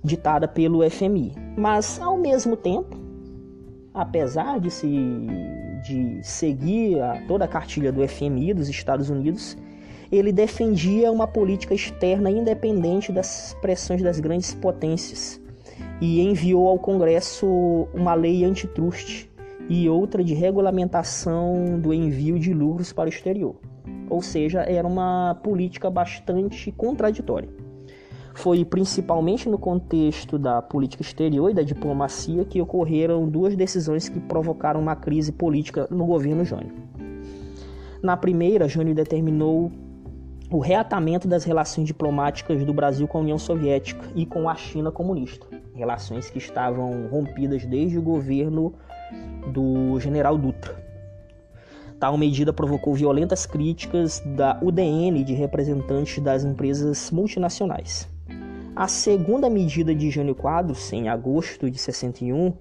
ditada 0.04 0.50
pelo 0.50 0.88
FMI. 0.90 1.32
Mas, 1.58 1.98
ao 2.02 2.18
mesmo 2.18 2.58
tempo, 2.58 2.98
apesar 3.94 4.60
de, 4.60 4.70
se, 4.70 4.90
de 5.88 6.22
seguir 6.24 7.00
a, 7.00 7.26
toda 7.26 7.46
a 7.46 7.48
cartilha 7.48 7.90
do 7.90 8.06
FMI 8.06 8.54
dos 8.54 8.68
Estados 8.68 9.10
Unidos, 9.10 9.56
ele 10.16 10.32
defendia 10.32 11.12
uma 11.12 11.28
política 11.28 11.74
externa 11.74 12.30
independente 12.30 13.12
das 13.12 13.58
pressões 13.62 14.00
das 14.00 14.20
grandes 14.20 14.54
potências 14.54 15.42
e 16.00 16.22
enviou 16.22 16.68
ao 16.68 16.78
Congresso 16.78 17.48
uma 17.96 18.14
lei 18.14 18.46
antitrust 18.46 19.28
e 19.68 19.90
outra 19.90 20.24
de 20.24 20.36
regulamentação 20.36 21.80
do 21.80 21.92
envio 21.92 22.38
de 22.38 22.54
lucros 22.54 22.94
para 22.94 23.08
o 23.08 23.10
exterior. 23.10 23.56
Ou 24.08 24.22
seja, 24.22 24.62
era 24.62 24.88
uma 24.88 25.40
política 25.44 25.90
bastante 25.90 26.72
contraditória. 26.72 27.50
Foi 28.36 28.64
principalmente 28.64 29.50
no 29.50 29.58
contexto 29.58 30.38
da 30.38 30.62
política 30.62 31.02
exterior 31.02 31.50
e 31.50 31.56
da 31.56 31.64
diplomacia 31.64 32.46
que 32.46 32.62
ocorreram 32.62 33.28
duas 33.28 33.56
decisões 33.56 34.10
que 34.10 34.20
provocaram 34.20 34.80
uma 34.80 34.96
crise 34.96 35.32
política 35.32 35.88
no 35.90 36.06
governo 36.06 36.46
Jânio. 36.46 36.74
Na 38.04 38.16
primeira, 38.16 38.68
Jânio 38.68 38.94
determinou 38.94 39.72
o 40.54 40.60
reatamento 40.60 41.28
das 41.28 41.44
relações 41.44 41.88
diplomáticas 41.88 42.64
do 42.64 42.72
Brasil 42.72 43.08
com 43.08 43.18
a 43.18 43.22
União 43.22 43.40
Soviética 43.40 44.06
e 44.16 44.24
com 44.24 44.48
a 44.48 44.54
China 44.54 44.92
comunista, 44.92 45.48
relações 45.74 46.30
que 46.30 46.38
estavam 46.38 47.08
rompidas 47.08 47.66
desde 47.66 47.98
o 47.98 48.02
governo 48.04 48.74
do 49.52 50.00
general 50.00 50.38
Dutra. 50.38 50.76
Tal 52.00 52.16
medida 52.18 52.54
provocou 52.54 52.94
violentas 52.94 53.48
críticas 53.48 54.22
da 54.36 54.60
UDN 54.62 55.24
de 55.24 55.34
representantes 55.34 56.22
das 56.22 56.44
empresas 56.44 57.10
multinacionais. 57.10 58.08
A 58.76 58.88
segunda 58.88 59.50
medida 59.50 59.94
de 59.96 60.12
Jânio 60.12 60.36
Quadros, 60.36 60.94
em 60.94 61.10
agosto 61.10 61.70
de 61.70 61.80
61, 61.80 62.54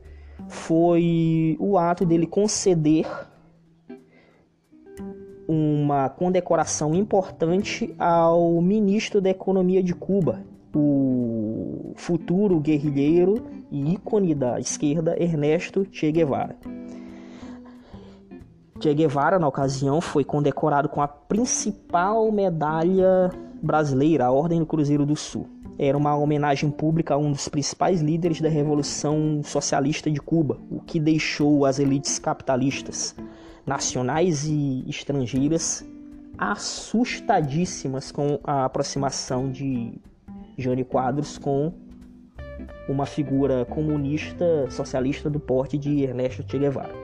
foi 0.49 1.57
o 1.61 1.77
ato 1.77 2.07
dele 2.07 2.27
conceder 2.27 3.07
uma 5.53 6.09
condecoração 6.09 6.95
importante 6.95 7.95
ao 7.99 8.61
ministro 8.63 9.21
da 9.21 9.29
Economia 9.29 9.83
de 9.83 9.95
Cuba, 9.95 10.41
o 10.75 11.93
futuro 11.97 12.59
guerrilheiro 12.59 13.45
e 13.71 13.93
ícone 13.93 14.35
da 14.35 14.59
esquerda 14.59 15.15
Ernesto 15.23 15.87
Che 15.93 16.11
Guevara. 16.11 16.57
Che 18.81 18.95
Guevara, 18.95 19.39
na 19.39 19.47
ocasião, 19.47 20.01
foi 20.01 20.25
condecorado 20.25 20.89
com 20.89 21.03
a 21.03 21.09
principal 21.09 22.33
medalha 22.33 23.31
brasileira, 23.63 24.27
a 24.27 24.33
Ordem 24.33 24.59
do 24.59 24.67
Cruzeiro 24.67 25.05
do 25.05 25.15
Sul 25.15 25.47
era 25.79 25.97
uma 25.97 26.15
homenagem 26.17 26.71
pública 26.71 27.15
a 27.15 27.19
um 27.19 27.33
dos 27.33 27.49
principais 27.49 28.01
líderes 28.01 28.41
da 28.41 28.49
Revolução 28.49 29.41
Socialista 29.43 30.11
de 30.11 30.21
Cuba, 30.21 30.59
o 30.71 30.81
que 30.81 31.01
deixou 31.01 31.65
as 31.65 31.79
elites 31.79 32.19
capitalistas, 32.19 33.17
nacionais 33.67 34.45
e 34.47 34.85
estrangeiras, 34.89 35.85
assustadíssimas 36.37 38.11
com 38.11 38.39
a 38.45 38.65
aproximação 38.65 39.51
de 39.51 39.93
Jânio 40.59 40.85
Quadros 40.85 41.39
com 41.39 41.73
uma 42.89 43.07
figura 43.07 43.65
comunista 43.65 44.71
socialista 44.71 45.31
do 45.31 45.39
porte 45.39 45.79
de 45.79 46.03
Ernesto 46.03 46.45
Che 46.49 46.59
Guevara. 46.59 46.95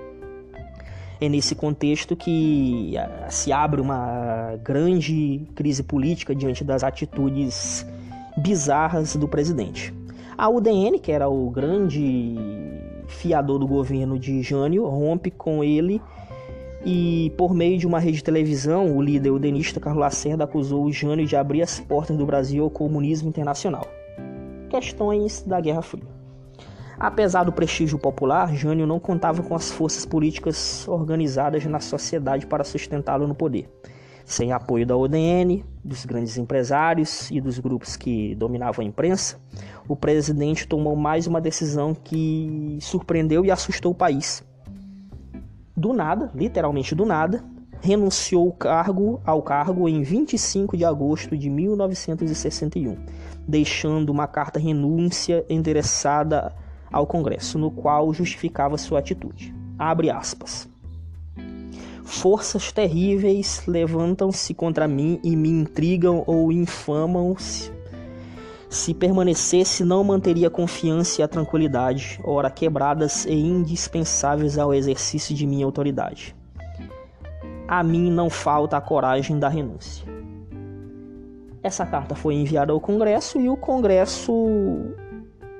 É 1.20 1.28
nesse 1.28 1.54
contexto 1.54 2.14
que 2.14 2.94
se 3.28 3.52
abre 3.52 3.80
uma 3.80 4.56
grande 4.62 5.42
crise 5.54 5.82
política 5.82 6.34
diante 6.34 6.62
das 6.62 6.84
atitudes 6.84 7.84
bizarras 8.36 9.16
do 9.16 9.26
presidente. 9.26 9.92
A 10.36 10.48
UDN, 10.48 11.00
que 11.00 11.10
era 11.10 11.28
o 11.28 11.50
grande 11.50 12.36
fiador 13.08 13.58
do 13.58 13.66
governo 13.66 14.16
de 14.16 14.42
Jânio, 14.42 14.86
rompe 14.86 15.30
com 15.32 15.64
ele 15.64 16.00
e, 16.90 17.28
por 17.36 17.52
meio 17.52 17.76
de 17.76 17.86
uma 17.86 17.98
rede 17.98 18.16
de 18.16 18.24
televisão, 18.24 18.96
o 18.96 19.02
líder 19.02 19.28
udenista 19.28 19.78
Carlos 19.78 20.00
Lacerda 20.00 20.44
acusou 20.44 20.86
o 20.86 20.90
Jânio 20.90 21.26
de 21.26 21.36
abrir 21.36 21.60
as 21.60 21.78
portas 21.78 22.16
do 22.16 22.24
Brasil 22.24 22.64
ao 22.64 22.70
comunismo 22.70 23.28
internacional. 23.28 23.86
Questões 24.70 25.42
da 25.42 25.60
Guerra 25.60 25.82
Fria. 25.82 26.08
Apesar 26.98 27.44
do 27.44 27.52
prestígio 27.52 27.98
popular, 27.98 28.54
Jânio 28.54 28.86
não 28.86 28.98
contava 28.98 29.42
com 29.42 29.54
as 29.54 29.70
forças 29.70 30.06
políticas 30.06 30.88
organizadas 30.88 31.62
na 31.66 31.78
sociedade 31.78 32.46
para 32.46 32.64
sustentá-lo 32.64 33.28
no 33.28 33.34
poder. 33.34 33.68
Sem 34.24 34.52
apoio 34.52 34.86
da 34.86 34.96
ODN, 34.96 35.62
dos 35.84 36.06
grandes 36.06 36.38
empresários 36.38 37.30
e 37.30 37.38
dos 37.38 37.58
grupos 37.58 37.96
que 37.96 38.34
dominavam 38.34 38.82
a 38.82 38.88
imprensa, 38.88 39.38
o 39.86 39.94
presidente 39.94 40.66
tomou 40.66 40.96
mais 40.96 41.26
uma 41.26 41.40
decisão 41.40 41.94
que 41.94 42.78
surpreendeu 42.80 43.44
e 43.44 43.50
assustou 43.50 43.92
o 43.92 43.94
país. 43.94 44.42
Do 45.78 45.92
nada, 45.92 46.28
literalmente 46.34 46.92
do 46.92 47.06
nada, 47.06 47.44
renunciou 47.80 48.50
cargo, 48.50 49.20
ao 49.24 49.40
cargo 49.40 49.88
em 49.88 50.02
25 50.02 50.76
de 50.76 50.84
agosto 50.84 51.38
de 51.38 51.48
1961, 51.48 52.96
deixando 53.46 54.10
uma 54.10 54.26
carta 54.26 54.58
renúncia 54.58 55.46
endereçada 55.48 56.52
ao 56.90 57.06
Congresso, 57.06 57.60
no 57.60 57.70
qual 57.70 58.12
justificava 58.12 58.76
sua 58.76 58.98
atitude. 58.98 59.54
Abre 59.78 60.10
aspas. 60.10 60.68
Forças 62.02 62.72
terríveis 62.72 63.62
levantam-se 63.64 64.52
contra 64.54 64.88
mim 64.88 65.20
e 65.22 65.36
me 65.36 65.48
intrigam 65.48 66.24
ou 66.26 66.50
infamam-se. 66.50 67.70
Se 68.68 68.92
permanecesse, 68.92 69.82
não 69.82 70.04
manteria 70.04 70.48
a 70.48 70.50
confiança 70.50 71.20
e 71.20 71.24
a 71.24 71.28
tranquilidade, 71.28 72.20
ora 72.22 72.50
quebradas 72.50 73.24
e 73.24 73.32
indispensáveis 73.32 74.58
ao 74.58 74.74
exercício 74.74 75.34
de 75.34 75.46
minha 75.46 75.64
autoridade. 75.64 76.36
A 77.66 77.82
mim 77.82 78.10
não 78.10 78.28
falta 78.28 78.76
a 78.76 78.80
coragem 78.80 79.38
da 79.38 79.48
renúncia. 79.48 80.06
Essa 81.62 81.86
carta 81.86 82.14
foi 82.14 82.34
enviada 82.34 82.72
ao 82.72 82.80
Congresso 82.80 83.40
e 83.40 83.48
o 83.48 83.56
Congresso, 83.56 84.32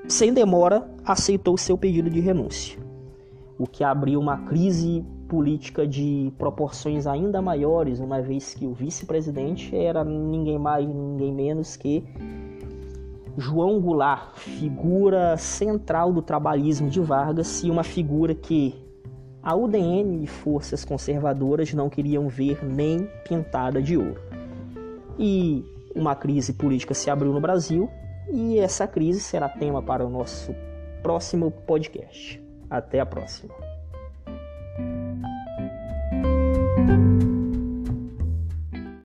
sem 0.07 0.31
demora, 0.31 0.87
aceitou 1.03 1.57
seu 1.57 1.77
pedido 1.77 2.09
de 2.11 2.19
renúncia, 2.19 2.79
o 3.57 3.65
que 3.65 3.83
abriu 3.83 4.19
uma 4.19 4.37
crise 4.37 5.03
política 5.27 5.85
de 5.85 6.31
proporções 6.37 7.05
ainda 7.05 7.41
maiores, 7.41 7.99
uma 7.99 8.21
vez 8.21 8.53
que 8.53 8.65
o 8.65 8.73
vice-presidente 8.73 9.75
era 9.75 10.03
ninguém 10.03 10.57
mais, 10.57 10.87
ninguém 10.87 11.33
menos 11.33 11.75
que 11.75 12.03
João 13.39 13.79
Goulart, 13.79 14.37
figura 14.37 15.37
central 15.37 16.11
do 16.11 16.21
trabalhismo 16.21 16.89
de 16.89 16.99
Vargas 16.99 17.63
e 17.63 17.71
uma 17.71 17.83
figura 17.83 18.35
que 18.35 18.75
a 19.41 19.55
UDN 19.55 20.23
e 20.23 20.27
forças 20.27 20.83
conservadoras 20.83 21.73
não 21.73 21.89
queriam 21.89 22.27
ver 22.27 22.63
nem 22.63 23.09
pintada 23.27 23.81
de 23.81 23.97
ouro. 23.97 24.21
E 25.17 25.63
uma 25.95 26.15
crise 26.15 26.53
política 26.53 26.93
se 26.93 27.09
abriu 27.09 27.31
no 27.31 27.39
Brasil 27.39 27.89
e 28.31 28.59
essa 28.59 28.85
crise 28.85 29.19
será 29.19 29.47
tema 29.47 29.81
para 29.81 30.05
o 30.05 30.09
nosso 30.09 30.53
próximo 31.01 31.49
podcast. 31.49 32.41
Até 32.69 32.99
a 32.99 33.05
próxima. 33.05 33.53